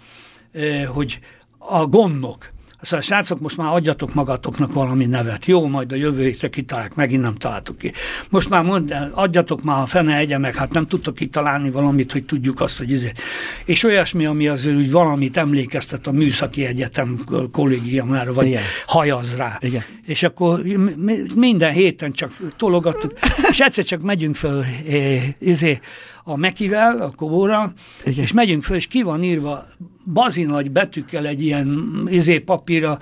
[0.86, 1.20] hogy
[1.58, 5.44] a gondnok, Szóval srácok, most már adjatok magatoknak valami nevet.
[5.44, 7.92] Jó, majd a jövő hétre kitalálják, megint nem találtuk ki.
[8.30, 12.24] Most már mond, adjatok már a fene egye meg, hát nem tudtok kitalálni valamit, hogy
[12.24, 13.20] tudjuk azt, hogy ezért.
[13.64, 18.62] És olyasmi, ami azért úgy valamit emlékeztet a Műszaki Egyetem kollégiumára, vagy Igen.
[18.86, 19.58] hajaz rá.
[19.60, 19.82] Igen.
[20.06, 20.60] És akkor
[21.34, 23.12] minden héten csak tologattuk,
[23.50, 24.64] és egyszer csak megyünk föl,
[25.38, 25.80] izé,
[26.28, 27.72] a Mekivel, a Kobóra,
[28.04, 28.24] Igen.
[28.24, 29.66] és megyünk föl, és ki van írva
[30.12, 32.98] bazinagy betűkkel egy ilyen izé papírra,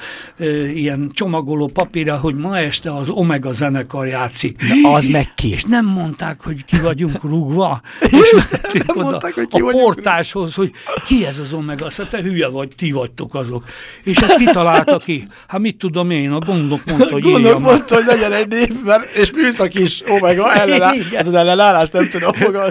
[0.74, 4.62] ilyen csomagoló papírra, hogy ma este az Omega zenekar játszik.
[4.82, 5.50] Na, az meg ki.
[5.50, 7.80] És nem mondták, hogy ki vagyunk rúgva.
[8.00, 10.70] és nem oda mondták, hogy ki a portáshoz, hogy
[11.06, 11.86] ki ez az Omega.
[11.86, 13.64] Azt te hülye vagy, ti vagytok azok.
[14.02, 15.26] És ezt kitalálta ki.
[15.48, 18.68] Hát mit tudom én, a gondok mondta, hogy Gondok mondta, hogy legyen egy név,
[19.14, 22.30] és műszak is Omega ellenáll, az ellenállás nem tudom.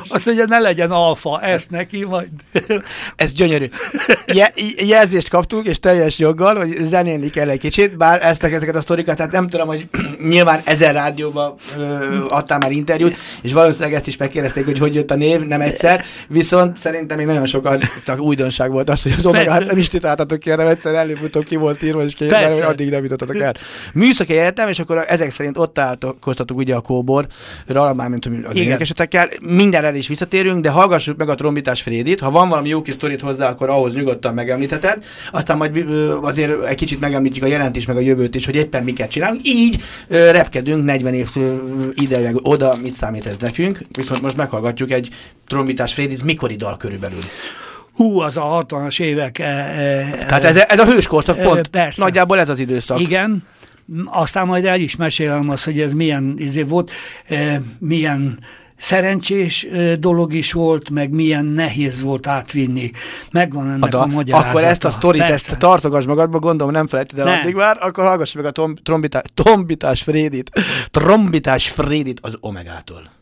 [0.09, 2.29] Azt mondja, ne legyen alfa, ezt neki majd.
[3.15, 3.69] Ez gyönyörű.
[4.25, 4.51] Je,
[4.85, 9.15] jelzést kaptunk, és teljes joggal, hogy zenélni kell egy kicsit, bár ezt ezeket a sztorikat,
[9.15, 9.87] tehát nem tudom, hogy
[10.29, 15.11] nyilván ezer rádióba ö, adtál már interjút, és valószínűleg ezt is megkérdezték, hogy hogy jött
[15.11, 19.25] a név, nem egyszer, viszont szerintem még nagyon sokan, csak újdonság volt az, hogy az
[19.25, 22.59] Omega, hát nem is titáltatok ki, hanem egyszer előfutóbb ki volt írva, és két, mert
[22.59, 23.53] addig nem jutottatok el.
[23.93, 27.27] Műszaki egyetem, és akkor ezek szerint ott állkoztatok ugye a kóbor,
[27.95, 29.29] már mint az énekesetekkel.
[29.41, 32.19] Mindenre is visszatérünk, de hallgassuk meg a trombitás Frédit.
[32.19, 35.03] Ha van valami jó kis sztorit hozzá, akkor ahhoz nyugodtan megemlítheted.
[35.31, 35.85] Aztán majd
[36.21, 39.41] azért egy kicsit megemlítjük a jelentés meg a jövőt is, hogy éppen miket csinálunk.
[39.43, 41.29] Így repkedünk 40 év
[41.93, 43.79] ide, oda, mit számít ez nekünk.
[43.91, 45.09] Viszont most meghallgatjuk egy
[45.47, 47.19] trombitás Frédit mikori dal körülbelül.
[47.93, 49.39] Hú, az a 60-as évek.
[49.39, 51.67] E, e, Tehát ez, ez a hőskorszak pont.
[51.67, 52.03] Persze.
[52.03, 52.99] Nagyjából ez az időszak.
[52.99, 53.43] Igen,
[54.05, 56.91] aztán majd el is mesélem azt, hogy ez milyen izé volt,
[57.27, 58.39] e, milyen
[58.77, 59.67] szerencsés
[59.99, 62.91] dolog is volt, meg milyen nehéz volt átvinni.
[63.31, 64.49] Megvan ennek Ada, a magyarázata.
[64.49, 67.39] Akkor ezt a sztorit, ezt tartogass magadba, gondolom nem felejted el ne.
[67.39, 70.51] addig már, akkor hallgass meg a tom, trombitás, trombitás Frédit,
[70.91, 73.14] trombitás Frédit az Omegától.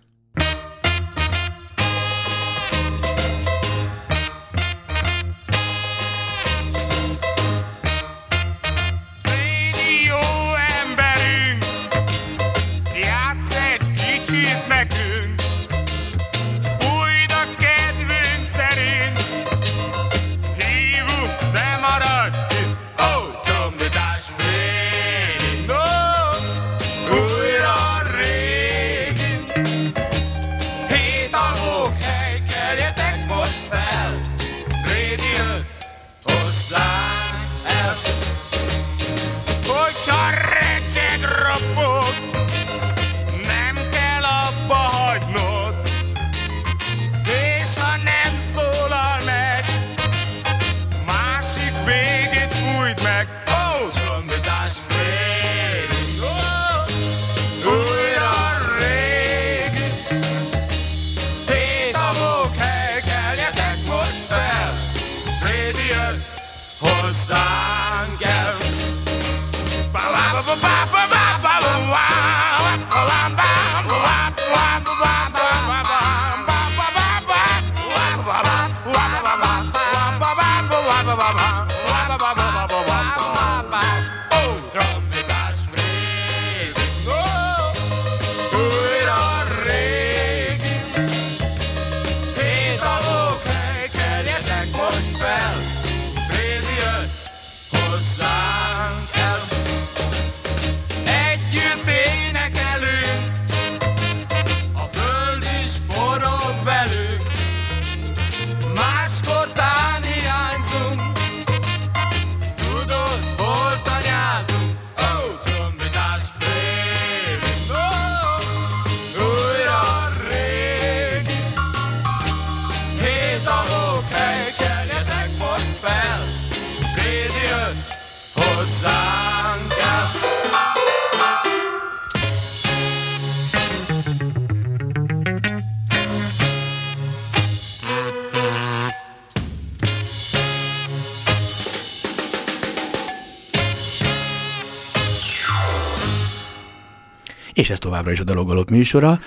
[147.64, 149.20] És ez továbbra is a Dalogolók műsora.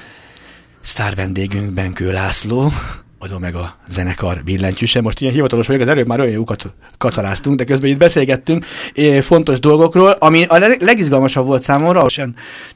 [0.81, 2.72] Sztár vendégünk Benkő László,
[3.18, 5.01] az Omega zenekar billentyűse.
[5.01, 8.64] Most ilyen hivatalos vagyok, az előbb már olyan jókat kacaráztunk, de közben itt beszélgettünk
[9.20, 12.07] fontos dolgokról, ami a legizgalmasabb volt számomra.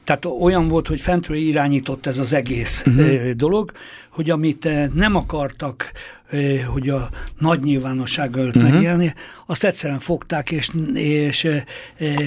[0.03, 3.29] Tehát olyan volt, hogy fentről irányított ez az egész uh-huh.
[3.29, 3.71] dolog,
[4.11, 5.91] hogy amit nem akartak,
[6.73, 8.71] hogy a nagy nyilvánosság előtt uh-huh.
[8.71, 9.13] megélni,
[9.45, 10.69] azt egyszerűen fogták, és...
[10.93, 11.47] és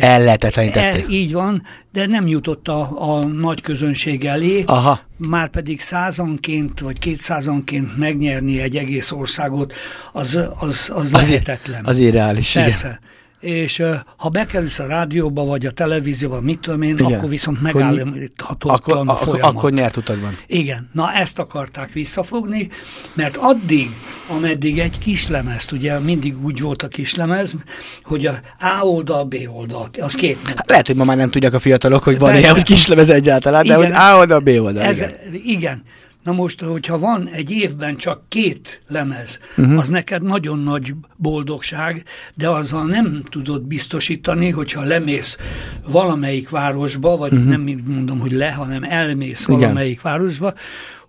[0.01, 1.05] Ellehetetlenítették.
[1.05, 5.01] El, így van, de nem jutott a, a nagy közönség elé, Aha.
[5.17, 9.75] már pedig százanként vagy kétszázanként megnyerni egy egész országot,
[10.13, 11.85] az, az, az lehetetlen.
[11.85, 12.87] Az irreális, Persze.
[12.87, 13.13] Igen.
[13.45, 13.83] És
[14.17, 17.13] ha bekerülsz a rádióba, vagy a televízióba, mit tudom én, Igen.
[17.13, 19.51] akkor viszont megállíthatótlan a folyamat.
[19.51, 20.37] Akkor nyert utakban.
[20.47, 22.69] Igen, na ezt akarták visszafogni,
[23.13, 23.91] mert addig,
[24.29, 27.55] ameddig egy kislemezt, ugye mindig úgy volt a kislemez,
[28.03, 31.53] hogy a A oldal, B oldal, az két hát lehet, hogy ma már nem tudják
[31.53, 34.83] a fiatalok, hogy van ilyen, hogy kislemez egyáltalán, igen, de hogy A oldal, B oldal.
[34.83, 35.15] Ez, igen.
[35.45, 35.83] igen.
[36.25, 39.79] Na most, hogyha van egy évben csak két lemez, uh-huh.
[39.79, 42.05] az neked nagyon nagy boldogság,
[42.35, 45.39] de azzal nem tudod biztosítani, hogyha lemész
[45.87, 47.49] valamelyik városba, vagy uh-huh.
[47.49, 49.61] nem mondom, hogy le, hanem elmész Igen.
[49.61, 50.53] valamelyik városba,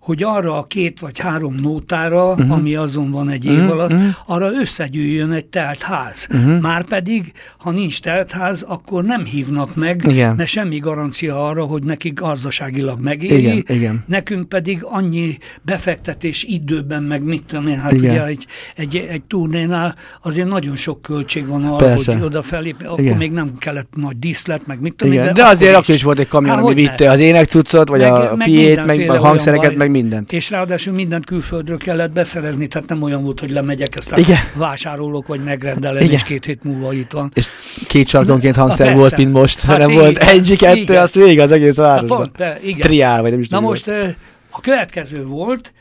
[0.06, 2.52] hogy arra a két vagy három nótára, uh-huh.
[2.52, 3.70] ami azon van egy év uh-huh.
[3.70, 4.08] alatt, uh-huh.
[4.26, 6.26] arra összegyűjjön egy telt ház.
[6.30, 6.60] Uh-huh.
[6.60, 10.34] Márpedig, ha nincs telt ház, akkor nem hívnak meg, igen.
[10.34, 13.42] mert semmi garancia arra, hogy nekik gazdaságilag megéri.
[13.42, 14.04] Igen, igen.
[14.06, 18.10] Nekünk pedig annyi befektetés időben, meg mit tudom én, hát igen.
[18.10, 18.46] ugye egy,
[18.76, 22.12] egy, egy turnénál azért nagyon sok költség van arra, Persze.
[22.12, 23.16] hogy odafelé, akkor igen.
[23.16, 25.22] még nem kellett nagy díszlet, meg mit tudom én.
[25.22, 28.36] De, de azért akkor is volt egy kamion, ami vitte az énekcuccot, vagy meg, a
[28.44, 30.32] piét, meg a hangszereket, meg mindent.
[30.32, 34.38] És ráadásul mindent külföldről kellett beszerezni, tehát nem olyan volt, hogy lemegyek, aztán Igen.
[34.54, 36.14] vásárolok, vagy megrendelem, Igen.
[36.14, 37.30] és két hét múlva itt van.
[37.34, 37.46] És
[37.88, 41.74] két sarkonként hangszer volt, mint most, hát hanem volt egy, kettő, azt végig az egész
[41.74, 42.18] városban.
[42.18, 42.80] Pont, be, igen.
[42.80, 43.88] Triál, vagy nem is Na most
[44.50, 45.72] a következő volt,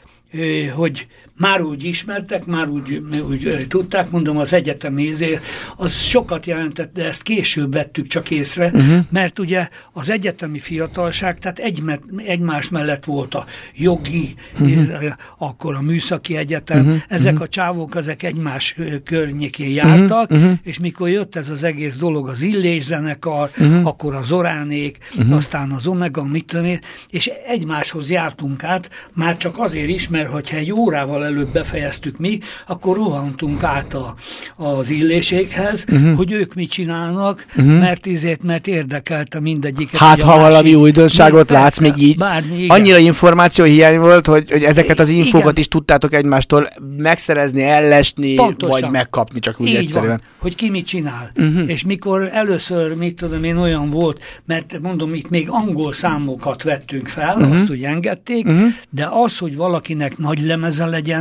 [0.75, 1.07] hogy
[1.37, 5.39] már úgy ismertek, már úgy, úgy tudták, mondom, az egyetem ézé,
[5.75, 8.97] az sokat jelentett, de ezt később vettük csak észre, uh-huh.
[9.09, 11.83] mert ugye az egyetemi fiatalság, tehát egy,
[12.17, 15.03] egymás mellett volt a jogi, uh-huh.
[15.37, 17.01] akkor a műszaki egyetem, uh-huh.
[17.07, 20.51] ezek a csávók, ezek egymás környékén jártak, uh-huh.
[20.63, 23.87] és mikor jött ez az egész dolog, az Illés zenekar, uh-huh.
[23.87, 25.35] akkor az Oránék, uh-huh.
[25.35, 26.79] aztán az Omega, mit tudom én,
[27.09, 32.39] és egymáshoz jártunk át, már csak azért is, mert hogyha egy órával előbb befejeztük mi,
[32.67, 34.15] akkor rohantunk át a,
[34.55, 36.15] az illéséghez, uh-huh.
[36.15, 37.79] hogy ők mit csinálnak, uh-huh.
[37.79, 39.99] mert izét, mert érdekelte mindegyiket.
[39.99, 42.17] Hát, ha másik, valami újdonságot látsz még így.
[42.17, 42.77] Bármi, igen.
[42.77, 45.57] Annyira információ hiány volt, hogy, hogy ezeket az infókat igen.
[45.57, 46.67] is tudtátok egymástól
[46.97, 48.81] megszerezni, ellesni, Pontosan.
[48.81, 50.09] vagy megkapni, csak úgy így egyszerűen.
[50.09, 51.31] Van, hogy ki mit csinál.
[51.35, 51.69] Uh-huh.
[51.69, 57.07] És mikor először, mit tudom én, olyan volt, mert mondom, itt még angol számokat vettünk
[57.07, 57.53] fel, uh-huh.
[57.53, 58.67] azt úgy engedték, uh-huh.
[58.89, 61.14] de az, hogy valakinek nagy lemeze legyen,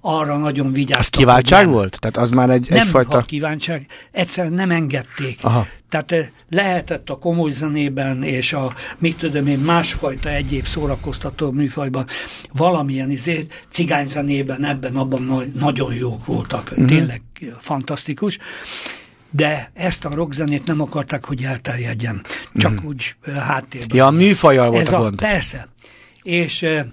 [0.00, 1.20] arra nagyon vigyáztak.
[1.20, 1.98] Kiváltság nem, volt?
[2.00, 3.20] Tehát az már egy, nem egyfajta...
[3.22, 5.38] kívánság, egyszerűen nem engedték.
[5.42, 5.66] Aha.
[5.88, 12.06] Tehát eh, lehetett a komoly zenében és a, mit tudom én, másfajta egyéb szórakoztató műfajban
[12.52, 16.70] valamilyen izét, cigányzenében ebben, abban nagyon jók voltak.
[16.72, 16.86] Mm-hmm.
[16.86, 17.22] Tényleg
[17.58, 18.38] fantasztikus
[19.30, 22.24] de ezt a rockzenét nem akarták, hogy elterjedjen.
[22.54, 22.86] Csak mm.
[22.86, 23.96] úgy eh, háttérben.
[23.96, 25.20] Ja, a műfajjal volt Ez a, a gond.
[25.20, 25.68] Persze.
[26.22, 26.84] És eh,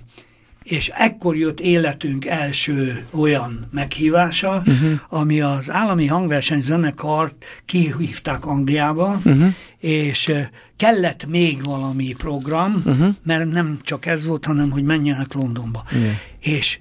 [0.66, 5.00] és ekkor jött életünk első olyan meghívása, uh-huh.
[5.10, 9.54] ami az állami hangverseny zenekart kihívták Angliába, uh-huh.
[9.80, 10.32] és
[10.76, 13.16] kellett még valami program, uh-huh.
[13.24, 15.84] mert nem csak ez volt, hanem hogy menjenek Londonba.
[15.86, 16.10] Uh-huh.
[16.40, 16.80] És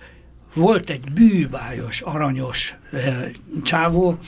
[0.55, 3.31] volt egy bűbájos, aranyos e,
[3.63, 4.19] csávó,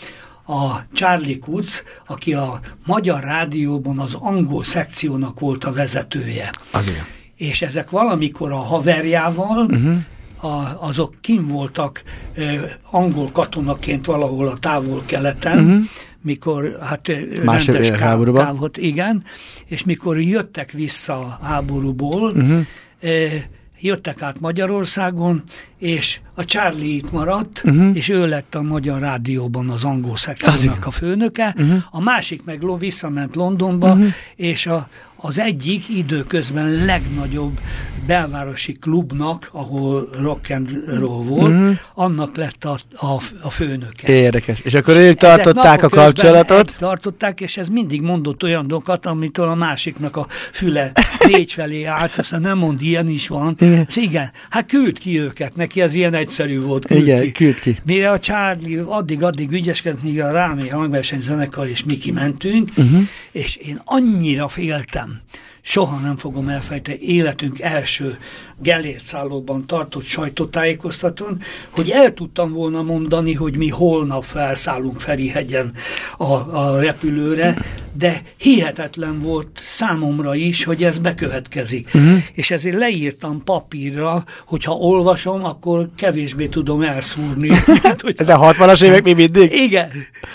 [0.49, 6.51] a Charlie Kutz, aki a Magyar Rádióban az angol szekciónak volt a vezetője.
[6.71, 9.97] Azért és ezek valamikor a haverjával, uh-huh.
[10.41, 12.03] a, azok kim voltak
[12.35, 15.83] eh, angol katonaként valahol a távol-keleten, uh-huh.
[16.23, 17.07] mikor hát
[17.45, 18.29] rendes káv,
[18.75, 19.25] igen,
[19.67, 22.61] és mikor jöttek vissza a háborúból, uh-huh.
[23.01, 23.43] eh,
[23.81, 25.43] jöttek át Magyarországon,
[25.79, 27.97] és a Charlie itt maradt, uh-huh.
[27.97, 31.83] és ő lett a Magyar Rádióban az angol szekciónak a főnöke, uh-huh.
[31.91, 34.07] a másik meg visszament Londonba, uh-huh.
[34.37, 37.61] és a, az egyik időközben legnagyobb
[38.07, 41.73] belvárosi klubnak, ahol rock and roll volt, mm-hmm.
[41.95, 44.13] annak lett a, a, a főnöke.
[44.13, 44.61] Érdekes.
[44.61, 46.77] És akkor ők tartották a kapcsolatot?
[46.79, 50.93] Tartották, és ez mindig mondott olyan dolgokat, amitől a másiknak a füle
[51.27, 53.57] négy felé állt, aztán nem mond, ilyen is van.
[53.59, 53.85] Igen.
[53.89, 54.31] Ez igen.
[54.51, 56.87] Hát küld ki őket, neki ez ilyen egyszerű volt.
[56.87, 57.33] Küld igen, ki.
[57.33, 57.77] küld ki.
[57.85, 63.01] Mire a Charlie addig-addig ügyeskedett, míg a Rámi hangversenyzenekar és mi kimentünk, uh-huh.
[63.33, 65.21] és én annyira féltem,
[65.63, 68.19] soha nem fogom elfejteni életünk első
[68.63, 75.73] Gellért szállóban tartott sajtótájékoztatón, hogy el tudtam volna mondani, hogy mi holnap felszállunk Ferihegyen
[76.17, 77.57] a, a repülőre,
[77.99, 81.91] de hihetetlen volt számomra is, hogy ez bekövetkezik.
[81.95, 82.23] Uh-huh.
[82.33, 87.49] És ezért leírtam papírra, hogyha olvasom, akkor kevésbé tudom elszúrni.
[88.17, 89.53] Ez a 60-as évek mi mindig?
[89.53, 89.91] Igen.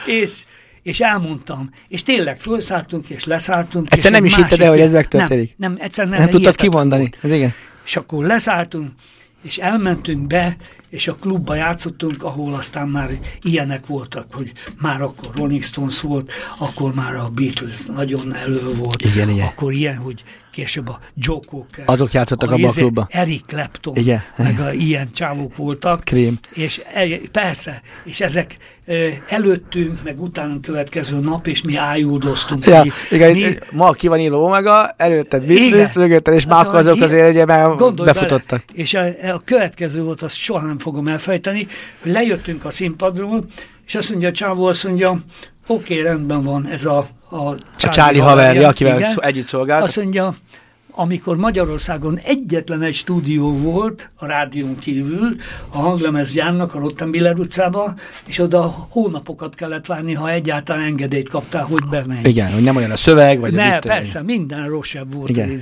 [0.06, 0.44] És
[0.84, 3.94] és elmondtam, és tényleg felszálltunk, és leszálltunk.
[3.94, 5.54] Egyszer és nem is hitted el, hogy ez megtörténik.
[5.58, 6.20] Nem, nem, egyszer nem.
[6.20, 7.54] Nem tudtad kimondani, ez igen.
[7.86, 8.92] És akkor leszálltunk,
[9.44, 10.56] és elmentünk be,
[10.92, 16.32] és a klubba játszottunk, ahol aztán már ilyenek voltak, hogy már akkor Rolling Stones volt,
[16.58, 19.48] akkor már a Beatles nagyon elő volt, igen, igen.
[19.48, 21.84] akkor ilyen, hogy később a Joe Cocker.
[21.88, 23.08] Azok játszottak a, a klubba.
[23.10, 24.22] Eric Clapton, igen.
[24.36, 26.04] meg a, ilyen csávók voltak.
[26.04, 26.40] Krém.
[26.54, 26.82] És
[27.32, 28.58] persze, és ezek
[29.28, 32.66] előttünk, meg utánunk következő nap, és mi ájuldoztunk.
[32.66, 37.02] Ja, mi, igen, mi, ma ki van írva Omega, előtted Beatles, mögötted, és már azok
[37.02, 38.64] azért ugye már befutottak.
[38.68, 38.80] Bele.
[38.82, 41.68] És a, a következő volt, azt soha nem fogom elfejteni,
[42.02, 43.46] hogy lejöttünk a színpadról,
[43.86, 45.10] és azt mondja a csávó, azt mondja,
[45.68, 49.84] oké, okay, rendben van, ez a a, a Csáli haverja, akivel igen, együtt szolgált.
[49.84, 50.36] Azt mondja,
[50.92, 55.30] amikor Magyarországon egyetlen egy stúdió volt a rádión kívül,
[55.70, 57.94] a hanglemezgyárnak a Rottenbiller utcába,
[58.26, 62.22] és oda hónapokat kellett várni, ha egyáltalán engedélyt kaptál, hogy bemenj.
[62.24, 65.30] Igen, hogy nem olyan a szöveg, vagy ne, persze, minden rosszabb volt.
[65.30, 65.60] Igen.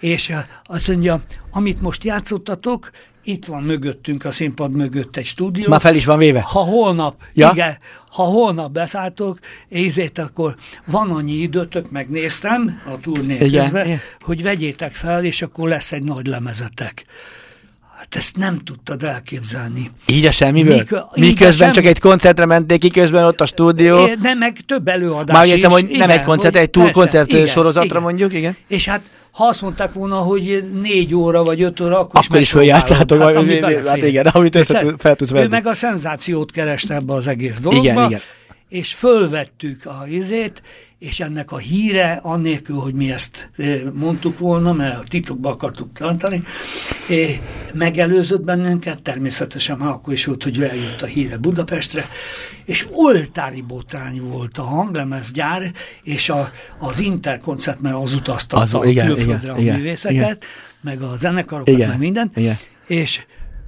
[0.00, 0.32] És
[0.64, 2.90] azt mondja, amit most játszottatok,
[3.24, 5.68] itt van mögöttünk, a színpad mögött egy stúdió.
[5.68, 6.40] Már fel is van véve?
[6.40, 7.50] Ha holnap, ja?
[7.52, 7.78] igen,
[8.10, 10.54] ha holnap beszálltok, ézét, akkor
[10.86, 14.00] van annyi időtök, megnéztem a turné igen, közben, igen.
[14.20, 17.04] hogy vegyétek fel, és akkor lesz egy nagy lemezetek.
[18.00, 19.90] Hát ezt nem tudtad elképzelni.
[20.06, 20.76] Így a semmiből?
[20.76, 21.72] Mik, Miközben semmi...
[21.72, 24.06] csak egy koncertre menték, ki, ott a stúdió.
[24.06, 27.32] É, nem, meg több előadás Már értem, hogy igen, nem egy koncert, egy túl koncert
[27.32, 28.02] igen, sorozatra igen.
[28.02, 28.56] mondjuk, igen.
[28.68, 29.00] És hát
[29.30, 33.22] ha azt mondták volna, hogy négy óra vagy öt óra, akkor, akkor is, följátszátok.
[33.22, 35.44] Hát, hát igen, amit össze fel tudsz venni.
[35.44, 37.90] Ő meg a szenzációt kereste ebbe az egész dologba.
[37.90, 38.20] Igen, igen.
[38.68, 40.62] És fölvettük a izét,
[41.00, 43.50] és ennek a híre, annélkül, hogy mi ezt
[43.92, 46.42] mondtuk volna, mert titokba akartuk tartani,
[47.72, 52.08] megelőzött bennünket, természetesen már akkor is volt, hogy eljött a híre Budapestre,
[52.64, 55.72] és oltári botrány volt a hanglemezgyár,
[56.02, 60.16] és a, az interkoncert, mert az utaztatta az, a igen, külföldre igen, a igen, művészeket,
[60.16, 60.38] igen.
[60.80, 62.56] meg a zenekarokat, igen, meg minden, igen.
[62.86, 63.20] és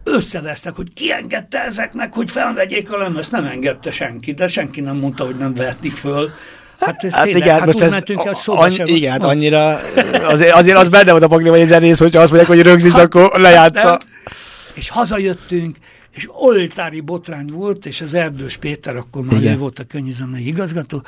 [0.04, 4.96] összevesztek, hogy ki engedte ezeknek, hogy felvegyék a lemez, nem engedte senki, de senki nem
[4.96, 6.30] mondta, hogy nem vehetnék föl.
[6.84, 7.92] Hát, hát tényleg, igen, hát most ez,
[8.46, 9.78] a, annyi, igen, hát annyira,
[10.28, 12.92] azért, azért az benne volt a pakli, hogy egy zenész, hogyha azt mondják, hogy rögzíts,
[12.92, 13.88] hát, akkor lejátsza.
[13.88, 14.06] Hát
[14.74, 15.76] és hazajöttünk,
[16.14, 21.02] és oltári botrány volt, és az Erdős Péter, akkor már ő volt a könyvzenei igazgató,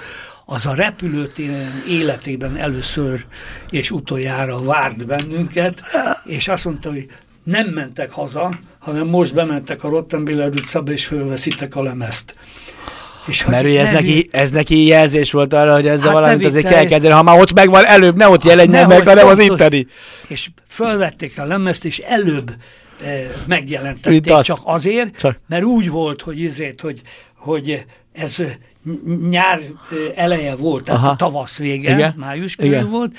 [0.45, 3.25] az a repülőtéren életében először
[3.71, 5.81] és utoljára várt bennünket,
[6.25, 7.07] és azt mondta, hogy
[7.43, 12.35] nem mentek haza, hanem most bementek a Rottenbiller utcába, és fölveszitek a lemezt.
[13.27, 16.85] És Mert ez, neki, ez neki jelzés volt arra, hogy ezzel hát valamit azért kell
[16.85, 17.15] kezdeni.
[17.15, 19.87] Ha már ott megvan, előbb ne ott jelenjen hát meg, hanem az inteni.
[20.29, 22.51] És fölvették a lemezt, és előbb
[23.05, 23.13] e,
[23.47, 25.41] megjelentették csak azért, csak.
[25.49, 27.01] mert úgy volt, hogy izét, hogy,
[27.37, 28.43] hogy ez
[29.31, 31.17] nyár eh, eleje volt, tehát Aha.
[31.17, 32.15] tavasz vége, Igen.
[32.17, 32.91] május körül Igen.
[32.91, 33.13] volt,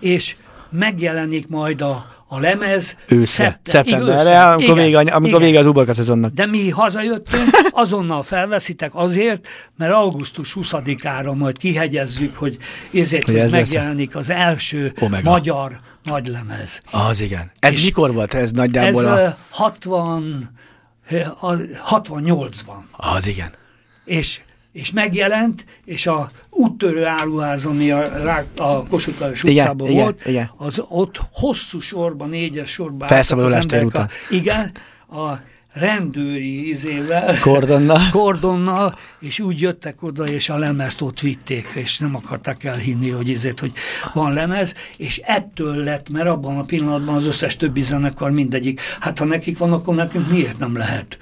[0.00, 0.36] és
[0.70, 6.32] megjelenik majd a a lemez ősze, szeptemberre, amikor, vége, amikor vége az uborka szezonnak.
[6.32, 12.56] De mi hazajöttünk, azonnal felveszitek azért, mert augusztus 20-ára majd kihegyezzük, hogy
[12.94, 14.28] ezért, hogy, hogy megjelenik lesz.
[14.28, 15.30] az első Omega.
[15.30, 16.82] magyar nagylemez.
[16.90, 17.52] Az igen.
[17.58, 19.06] Ez És mikor volt ez nagyjából?
[19.08, 19.36] Ez a...
[19.50, 20.50] 60,
[21.90, 22.82] 68-ban.
[22.92, 23.52] Az igen.
[24.04, 24.40] És
[24.78, 30.50] és megjelent, és a úttörő áruház, ami a, a Kossuth Lajos utcában igen, volt, igen.
[30.56, 34.08] az ott hosszú sorban, négyes sorban Felszabadulás után.
[34.30, 34.72] Igen,
[35.10, 35.32] a
[35.72, 38.00] rendőri izével, kordonnal.
[38.10, 43.30] kordonnal, és úgy jöttek oda, és a lemezt ott vitték, és nem akarták elhinni, hogy
[43.30, 43.72] ezért, hogy
[44.14, 49.18] van lemez, és ettől lett, mert abban a pillanatban az összes többi zenekar mindegyik, hát
[49.18, 51.18] ha nekik van, akkor nekünk miért nem lehet?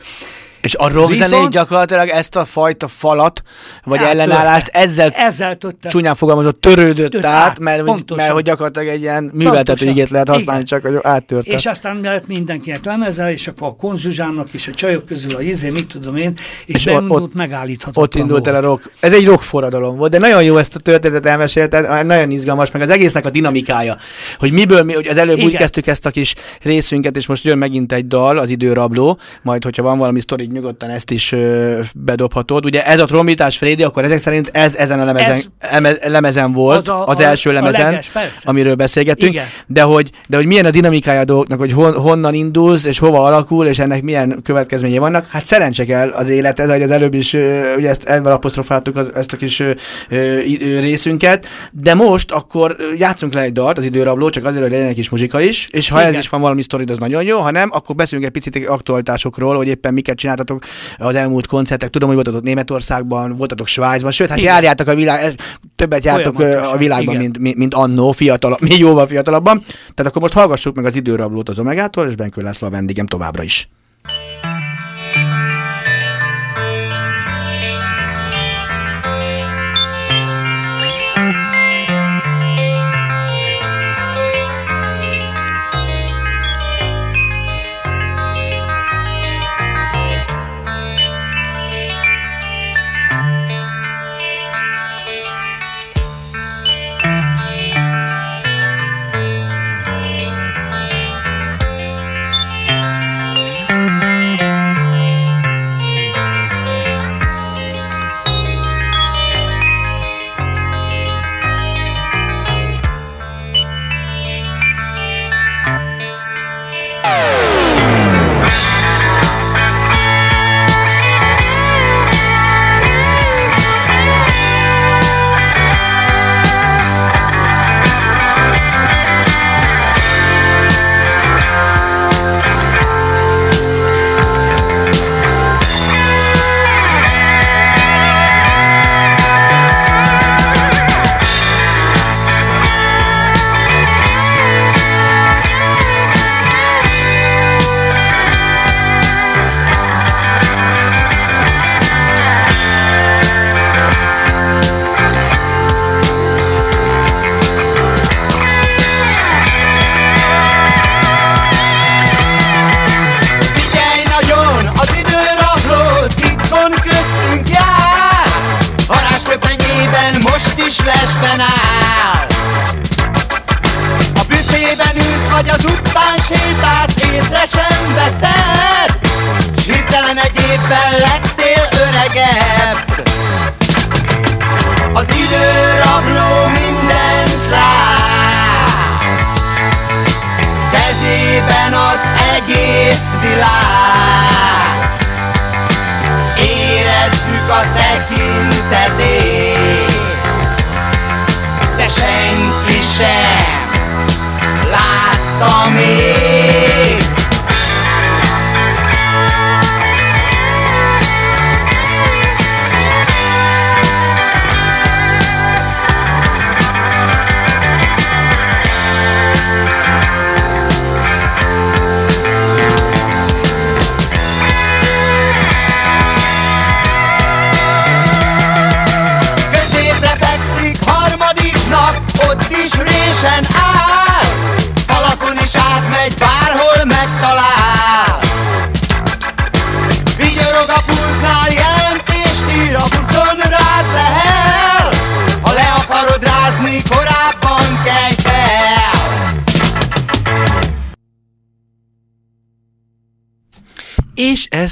[0.66, 3.42] És a rockzenét gyakorlatilag ezt a fajta falat,
[3.84, 8.16] vagy hát, ellenállást ezzel, ezzel csúnyán fogalmazott törődött Tört át, mert, pontosan.
[8.16, 10.80] mert hogy gyakorlatilag egy ilyen műveltető igét lehet használni, Igen.
[10.80, 11.50] csak hogy áttörte.
[11.50, 15.70] És aztán lehet mindenkinek lemeze, és akkor a konzsuzsának is a csajok közül a izé,
[15.70, 16.32] mit tudom én,
[16.66, 18.92] és, és beindult ott, megállíthatatlan Ott indult el a rock.
[19.00, 22.82] Ez egy rock forradalom volt, de nagyon jó ezt a történetet elmesélted, nagyon izgalmas, meg
[22.82, 23.96] az egésznek a dinamikája,
[24.38, 25.48] hogy miből, mi, hogy az előbb Igen.
[25.48, 29.64] úgy kezdtük ezt a kis részünket, és most jön megint egy dal, az időrabló, majd
[29.64, 32.64] hogyha van valami sztori, nyugodtan ezt is ö, bedobhatod.
[32.64, 36.78] Ugye ez a trombitás Freddy, akkor ezek szerint ez ezen a lemezen, ez, lemezen volt,
[36.78, 38.10] az, a, az első lemezen, leges,
[38.42, 39.46] amiről beszélgettünk, Igen.
[39.66, 43.24] de hogy, de hogy milyen a dinamikája a dolgoknak, hogy hon, honnan indulsz, és hova
[43.24, 45.26] alakul, és ennek milyen következményei vannak.
[45.30, 47.32] Hát szerencse kell az élet, ez, hogy az előbb is,
[47.76, 49.70] ugye ezt ezzel apostrofáltuk az, ezt a kis ö,
[50.08, 50.40] ö,
[50.80, 54.94] részünket, de most akkor játszunk le egy dalt, az időrabló, csak azért, hogy legyen egy
[54.94, 56.12] kis muzsika is, és ha Igen.
[56.12, 59.56] ez is van valami sztorid, az nagyon jó, ha nem, akkor beszélünk egy picit aktualitásokról,
[59.56, 60.64] hogy éppen miket csináltat voltatok
[60.98, 64.52] az elmúlt koncertek, tudom, hogy voltatok Németországban, voltatok Svájcban, sőt, hát Igen.
[64.52, 65.40] járjátok a világ,
[65.76, 66.38] többet jártok
[66.72, 69.62] a világban, mint, mint, mint annó, fiatal, mi jóval fiatalabban.
[69.66, 73.42] Tehát akkor most hallgassuk meg az időrablót az Omegától, és Benkő László a vendégem továbbra
[73.42, 73.68] is.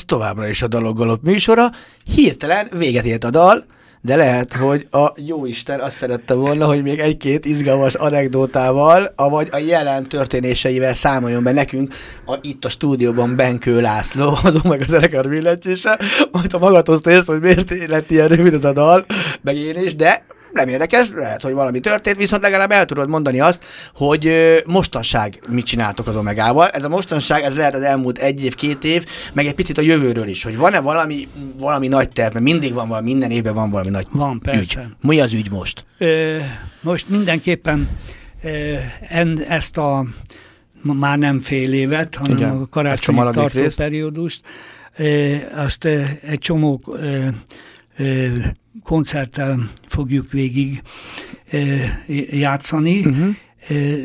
[0.07, 1.71] Továbbra is a Daloggalop műsora.
[2.15, 3.65] Hirtelen véget ért a dal,
[4.05, 9.59] de lehet, hogy a jóisten azt szerette volna, hogy még egy-két izgalmas anekdótával, vagy a
[9.59, 11.95] jelen történéseivel számoljon be nekünk
[12.27, 15.99] a, itt a stúdióban Benkő László, azon meg a zenekar billentyése,
[16.33, 19.07] majd ha magadhoz térsz, hogy miért lett ilyen rövid a dal,
[19.43, 20.25] meg én is, de
[20.55, 24.33] nem érdekes, lehet, hogy valami történt, viszont legalább el tudod mondani azt, hogy
[24.67, 26.69] mostanság mit csináltok az Omegával.
[26.69, 29.83] Ez a mostanság, ez lehet az elmúlt egy év, két év, meg egy picit a
[29.83, 31.29] jövőről is, hogy van-e valami,
[31.59, 34.81] valami nagy terv, mert mindig van valami, minden évben van valami nagy Van, persze.
[34.81, 35.09] ügy.
[35.09, 35.85] Mi az ügy most?
[35.99, 36.37] Ö,
[36.81, 37.89] most mindenképpen
[38.43, 38.75] ö,
[39.09, 40.07] en, ezt a
[40.83, 43.77] már nem fél évet, hanem Igen, a a karácsonyi maradék tartó részt.
[43.77, 44.41] periódust,
[44.97, 47.27] ö, azt ö, egy csomó ö,
[47.97, 48.27] ö,
[48.83, 50.83] koncerttel fogjuk végig
[52.31, 52.99] játszani.
[53.01, 53.09] Mhm.
[53.09, 53.35] Uh-huh.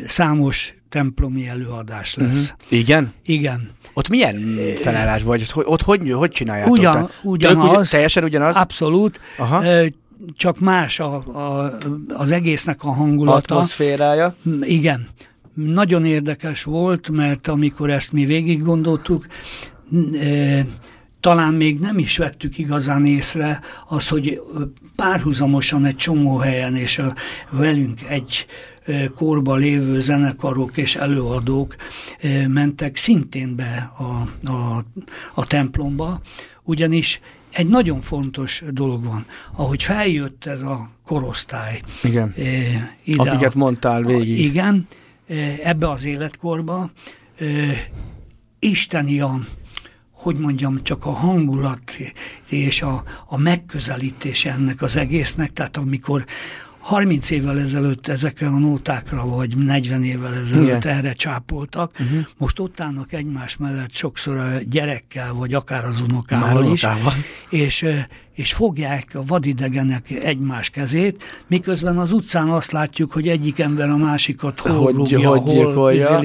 [0.06, 2.28] Számos templomi előadás lesz.
[2.28, 2.78] Uh-huh.
[2.80, 3.12] Igen?
[3.24, 3.70] Igen.
[3.94, 5.50] Ott milyen felállás vagy?
[5.54, 6.72] Ott, ott hogy, hogy csináljátok?
[6.72, 7.70] Ugyan, ugyanaz.
[7.70, 8.56] Tök, ugy, teljesen ugyanaz?
[8.56, 9.20] Abszolút.
[9.38, 9.64] Aha.
[10.36, 11.76] Csak más a, a,
[12.08, 13.54] az egésznek a hangulata.
[13.54, 14.34] Atmoszférája?
[14.60, 15.08] Igen.
[15.54, 19.26] Nagyon érdekes volt, mert amikor ezt mi végig gondoltuk,
[21.20, 24.40] talán még nem is vettük igazán észre az, hogy
[24.96, 27.14] párhuzamosan egy csomó helyen, és a,
[27.50, 28.46] velünk egy
[29.14, 31.76] korba lévő zenekarok és előadók
[32.48, 34.84] mentek szintén be a, a,
[35.34, 36.20] a templomba,
[36.62, 37.20] ugyanis
[37.52, 39.26] egy nagyon fontos dolog van.
[39.56, 42.34] Ahogy feljött ez a korosztály, Igen.
[43.04, 44.38] ide Akiket mondtál végig.
[44.38, 44.86] Igen,
[45.62, 46.90] ebbe az életkorba
[48.58, 49.40] isteni a,
[50.22, 51.80] hogy mondjam, csak a hangulat
[52.48, 56.24] és a, a megközelítés ennek az egésznek, tehát amikor
[56.78, 60.96] 30 évvel ezelőtt ezekre a nótákra, vagy 40 évvel ezelőtt Igen.
[60.96, 62.26] Erre csápoltak, uh-huh.
[62.36, 66.08] most ott állnak egymás mellett sokszor a gyerekkel, vagy akár az Már
[66.56, 66.86] unokával is,
[67.50, 67.86] és,
[68.34, 73.96] és fogják a vadidegenek egymás kezét, miközben az utcán azt látjuk, hogy egyik ember a
[73.96, 76.20] másikat hol Hogy- rúgja, hogy hol gyilkolja.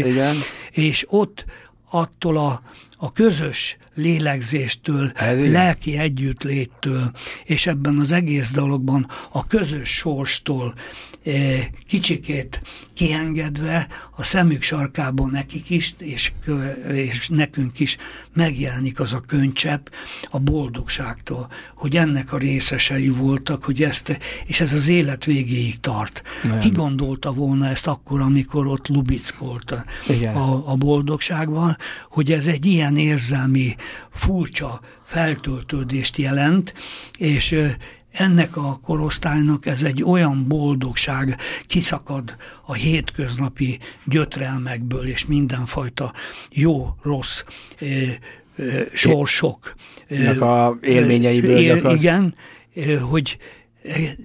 [0.71, 1.45] És ott
[1.89, 2.61] attól a,
[2.97, 5.51] a közös lélegzéstől, Ez igen.
[5.51, 7.11] lelki együttléttől,
[7.43, 10.73] és ebben az egész dologban a közös sorstól
[11.23, 12.61] eh, kicsikét
[12.95, 16.31] kiengedve a szemük sarkában nekik is, és,
[16.91, 17.97] és nekünk is
[18.33, 19.87] megjelenik az a könycsepp
[20.29, 26.21] a boldogságtól, hogy ennek a részesei voltak, hogy ezt, és ez az élet végéig tart.
[26.59, 30.35] Ki gondolta volna ezt akkor, amikor ott lubickolt Igen.
[30.35, 31.77] a, a boldogságban,
[32.09, 33.75] hogy ez egy ilyen érzelmi,
[34.09, 36.73] furcsa feltöltődést jelent,
[37.17, 37.55] és
[38.11, 46.13] ennek a korosztálynak ez egy olyan boldogság kiszakad a hétköznapi gyötrelmekből és mindenfajta
[46.51, 47.43] jó-rossz
[47.79, 47.85] ö,
[48.55, 49.73] ö, sorsok.
[50.07, 51.99] ö, Nek a élményeiből gyakorlatilag.
[51.99, 53.37] Igen, hogy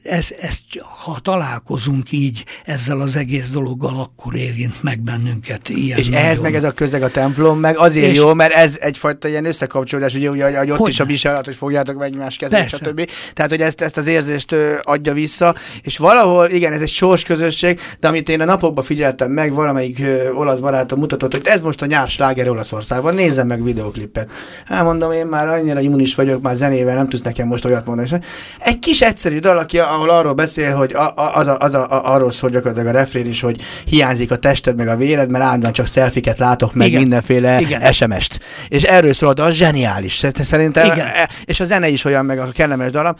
[0.02, 0.58] ez, ez,
[1.04, 6.42] ha találkozunk így ezzel az egész dologgal, akkor érint meg bennünket ilyen És ehhez nagyon.
[6.42, 10.14] meg ez a közeg a templom, meg azért És- jó, mert ez egyfajta ilyen összekapcsolódás,
[10.14, 10.92] ugye, ugye hogy ott Hogyne.
[10.92, 13.10] is a viselet, hogy fogjátok meg egymás kezét, stb.
[13.34, 17.80] Tehát, hogy ezt, ezt az érzést adja vissza, és valahol, igen, ez egy sors közösség,
[18.00, 21.82] de amit én a napokban figyeltem meg, valamelyik ö, olasz barátom mutatott, hogy ez most
[21.82, 24.30] a nyár sláger Olaszországban, nézzem meg videoklipet.
[24.66, 28.08] Hát mondom, én már annyira immunis vagyok, már zenével nem tudsz nekem most olyat mondani.
[28.58, 32.12] Egy kis egyszerű dal, aki, ahol arról beszél, hogy a, a, az, a, az a,
[32.14, 35.72] arról szól gyakorlatilag a refrén is, hogy hiányzik a tested meg a véred, mert állandóan
[35.72, 37.00] csak szelfiket látok, meg Igen.
[37.00, 37.92] mindenféle Igen.
[37.92, 38.40] SMS-t.
[38.68, 40.24] És erről szól a dal, zseniális.
[40.34, 41.06] Szerintem, Igen.
[41.06, 43.14] e- és a zene is olyan, meg a kellemes dalam.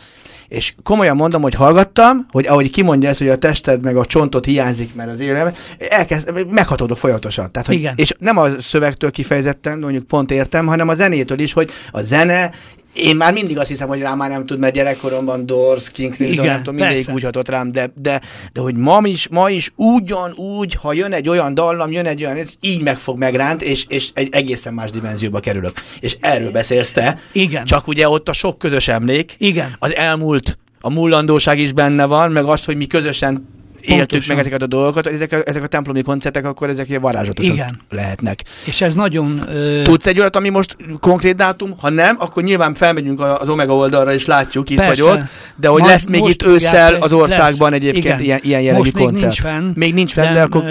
[0.49, 4.45] És komolyan mondom, hogy hallgattam, hogy ahogy kimondja ezt, hogy a tested meg a csontot
[4.45, 5.55] hiányzik, mert az életem,
[5.89, 7.53] elkezd, meghatódok folyamatosan.
[7.53, 7.95] Tehát, hogy, Igen.
[7.97, 12.51] És nem a szövegtől kifejezetten, mondjuk pont értem, hanem a zenétől is, hogy a zene,
[12.95, 16.47] én már mindig azt hiszem, hogy rám már nem tud, mert gyerekkoromban Doors, King Crimson,
[16.47, 17.13] nem tudom, mindig persze.
[17.13, 18.21] úgy hatott rám, de, de,
[18.53, 22.37] de hogy ma is, ma is ugyanúgy, ha jön egy olyan dallam, jön egy olyan,
[22.37, 25.83] ez így meg fog megránt, és, és egy egészen más dimenzióba kerülök.
[26.01, 27.19] És erről beszélsz te.
[27.33, 27.65] Igen.
[27.65, 29.77] Csak ugye ott a sok közös emlék, Igen.
[29.79, 34.35] az elmúlt, a mullandóság is benne van, meg az, hogy mi közösen éltük Pontosan.
[34.35, 37.81] meg ezeket a dolgokat, ezek a, ezek a templomi koncertek, akkor ezek ilyen varázslatosak Igen.
[37.91, 38.43] lehetnek.
[38.65, 39.43] És ez nagyon...
[39.53, 41.75] Ö, Tudsz egy olyat, ami most konkrét dátum?
[41.79, 45.03] Ha nem, akkor nyilván felmegyünk az Omega oldalra, és látjuk itt Persze.
[45.03, 45.23] vagy ott,
[45.57, 47.81] de hogy Majd lesz még itt ősszel az országban lesz.
[47.81, 48.21] egyébként Igen.
[48.21, 49.23] ilyen, ilyen jellegű most még koncert.
[49.23, 49.73] nincs fenn.
[49.75, 50.63] Még nincs fenn, de, akkor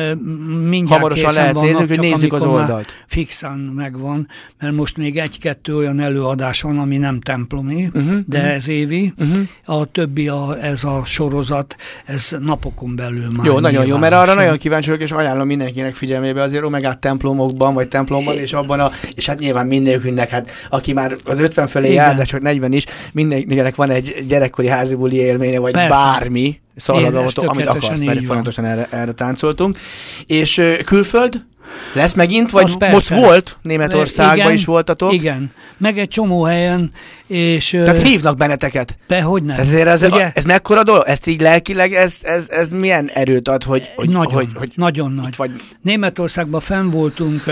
[0.88, 2.94] hamarosan lehet vannak, nézni, hogy nézzük az oldalt.
[3.08, 4.28] Fixen megvan,
[4.60, 9.14] mert most még egy-kettő olyan előadás van, ami nem templomi, uh-huh, de ez évi.
[9.18, 9.48] Uh-huh.
[9.66, 14.34] A többi, a, ez a sorozat, ez napokon belül már Jó, nagyon jó, mert arra
[14.34, 18.92] nagyon kíváncsi vagyok, és ajánlom mindenkinek figyelmébe azért Omegát templomokban, vagy templomban, és abban a,
[19.14, 22.06] és hát nyilván mindenkinek, hát aki már az 50 felé Igen.
[22.06, 25.90] jár, de csak 40 is, mindenkinek van egy gyerekkori házibuli élménye, vagy Persze.
[25.90, 29.78] bármi ezt amit akarsz, mert folyamatosan erre, erre táncoltunk.
[30.26, 31.46] És külföld?
[31.94, 32.52] Lesz megint?
[32.52, 33.16] Vagy most persze.
[33.16, 33.58] volt?
[33.62, 35.14] Németországban Igen, is voltatok?
[35.14, 36.92] Igen, meg egy csomó helyen,
[37.28, 37.70] és...
[37.70, 38.98] Tehát hívnak benneteket.
[39.08, 39.60] Be, hogy nem.
[39.60, 40.32] Ezért ez, Ugye?
[40.34, 41.04] ez mekkora dolog?
[41.06, 45.12] Ezt így lelkileg, ez, ez, ez milyen erőt ad, hogy, hogy, nagyon, hogy, hogy nagyon
[45.12, 45.36] nagy.
[45.38, 45.52] vagy
[45.82, 47.44] Németországban fenn voltunk,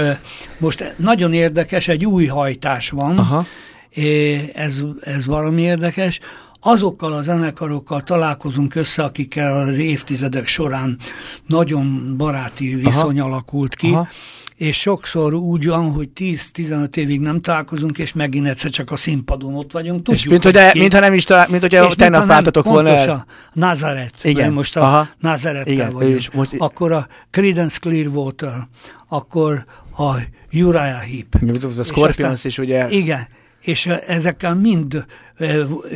[0.57, 3.45] most nagyon érdekes, egy új hajtás van, Aha.
[4.53, 6.19] Ez, ez valami érdekes.
[6.59, 10.97] Azokkal a zenekarokkal találkozunk össze, akikkel az évtizedek során
[11.45, 14.07] nagyon baráti viszony alakult ki, Aha.
[14.55, 19.55] és sokszor úgy van, hogy 10-15 évig nem találkozunk, és megint egyszer csak a színpadon
[19.55, 20.03] ott vagyunk.
[20.03, 22.89] Tudjuk, és mint, hogy de, mintha nem is talál, mint hogyha és tegnap váltatok volna
[22.89, 23.25] el.
[23.53, 25.07] Nazaret, Igen, most a aha.
[25.19, 26.33] Nazarettel Igen, vagyunk.
[26.33, 28.67] most- Akkor a Creedence Clearwater,
[29.07, 29.65] akkor
[29.97, 30.13] a
[30.53, 31.35] Uriah Heep.
[31.41, 33.27] A És Scorpions aztán- is ugye Igen,
[33.61, 35.05] és ezekkel mind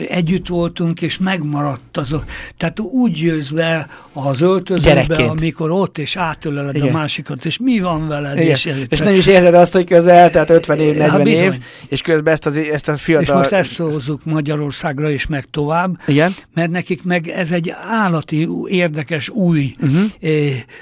[0.09, 2.25] együtt voltunk, és megmaradt azok.
[2.57, 5.29] Tehát úgy jössz be az öltözőbe, Gyerekként.
[5.29, 6.87] amikor ott, és átöleled Igen.
[6.87, 8.37] a másikat, és mi van veled?
[8.37, 8.49] Igen.
[8.49, 12.01] És, És, nem is érzed azt, hogy közben eltelt 50 év, Hát 40 év, és
[12.01, 13.37] közben ezt, az, ezt a és fiatal...
[13.37, 16.33] most ezt hozzuk Magyarországra is meg tovább, Igen.
[16.53, 20.01] mert nekik meg ez egy állati, érdekes, új uh-huh.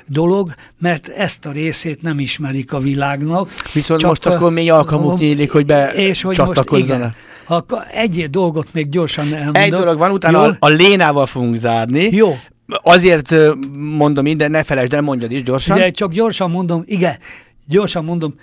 [0.06, 3.54] dolog, mert ezt a részét nem ismerik a világnak.
[3.74, 7.16] Viszont most akkor még alkalmuk nyílik, hogy be és hogy most igen.
[7.52, 9.58] Akkor egy dolgot még gyorsan elmondok.
[9.58, 10.52] Egy dolog van, utána Jó?
[10.52, 12.10] a, a Lénával fogunk zárni.
[12.12, 12.38] Jó.
[12.68, 13.36] Azért
[13.74, 15.78] mondom minden, ne felejtsd el, mondjad is gyorsan.
[15.78, 17.16] De csak gyorsan mondom, igen,
[17.68, 18.36] gyorsan mondom,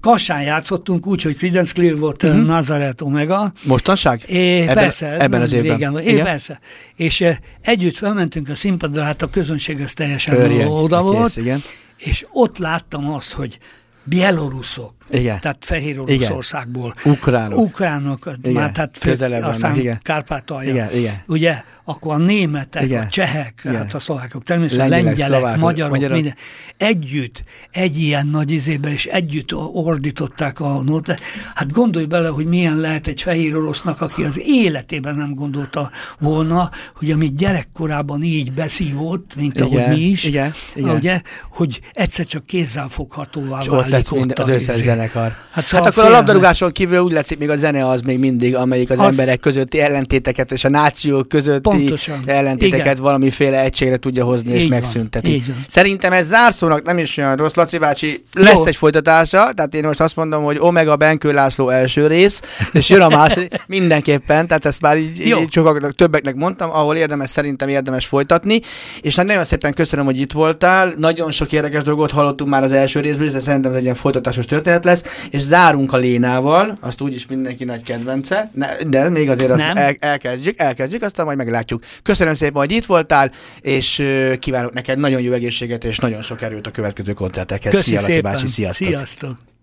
[0.00, 2.38] Kassán játszottunk úgy, hogy Creedence Clearwater, Mhm.
[2.38, 2.54] uh-huh.
[2.54, 4.22] Nazareth Omega, Mostanság?
[4.26, 5.76] É, ebben, persze, ebben az évben.
[5.76, 6.60] Régen, é, persze.
[6.96, 11.36] És e, együtt felmentünk a színpadra, hát a közönség ez teljesen Örjek, oda kész, volt,
[11.36, 11.62] igen.
[11.96, 13.58] és ott láttam azt, hogy
[14.02, 15.40] bieloruszok, Igen.
[15.40, 17.58] tehát Fehér Oroszországból, Ukránok.
[17.58, 19.98] ukránok, Igen, már tehát fő, közelebb vannak, aztán igen.
[20.02, 21.22] Kárpátalja, Igen, igen.
[21.26, 23.02] ugye, akkor a németek, Igen.
[23.02, 23.76] a csehek, Igen.
[23.76, 26.16] hát a szlovákok, természetesen Lengyelek, lengyelek, szlovákok, magyarok, magyarok.
[26.16, 26.34] minden,
[26.76, 31.20] együtt, egy ilyen nagy izébe, és együtt ordították a nót.
[31.54, 36.70] Hát gondolj bele, hogy milyen lehet egy fehér orosznak, aki az életében nem gondolta volna,
[36.96, 40.94] hogy amit gyerekkorában így beszívott, mint Igen, ahogy mi is, igen, igen.
[40.96, 44.84] Ugye, hogy egyszer csak kézzelfoghatóvá És válik ott lett mind, ott az a összes izé.
[44.94, 45.22] Zenekar.
[45.22, 48.18] Hát, Hát, szóval hát akkor a labdarúgáson kívül úgy látszik, még a zene az még
[48.18, 52.20] mindig, amelyik az, Az- emberek közötti ellentéteket és a nációk közötti Pontosan.
[52.26, 53.02] ellentéteket Igen.
[53.02, 55.42] valamiféle egységre tudja hozni és Így van, megszünteti.
[55.68, 58.66] Szerintem ez zárszónak nem is olyan rossz, Laci bácsi, lesz Jó.
[58.66, 62.40] egy folytatása, tehát én most azt mondom, hogy Omega Benkő László első rész,
[62.72, 65.40] és jön a második, mindenképpen, tehát ezt már így, Jó.
[65.40, 68.60] így sokaknak, többeknek mondtam, ahol érdemes, szerintem érdemes folytatni,
[69.00, 72.72] és hát nagyon szépen köszönöm, hogy itt voltál, nagyon sok érdekes dolgot hallottunk már az
[72.72, 77.00] első részből, de szerintem ez egy ilyen folytatásos történet lesz, és zárunk a Lénával, azt
[77.00, 79.76] úgyis mindenki nagy kedvence, ne, de még azért azt Nem.
[79.76, 81.82] el, elkezdjük, elkezdjük, aztán majd meglátjuk.
[82.02, 83.30] Köszönöm szépen, hogy itt voltál,
[83.60, 87.72] és ö, kívánok neked nagyon jó egészséget és nagyon sok erőt a következő koncertekhez.
[87.72, 88.88] Köszi Szia, Laci bácsi, sziasztok!
[88.88, 89.53] Sziasztok.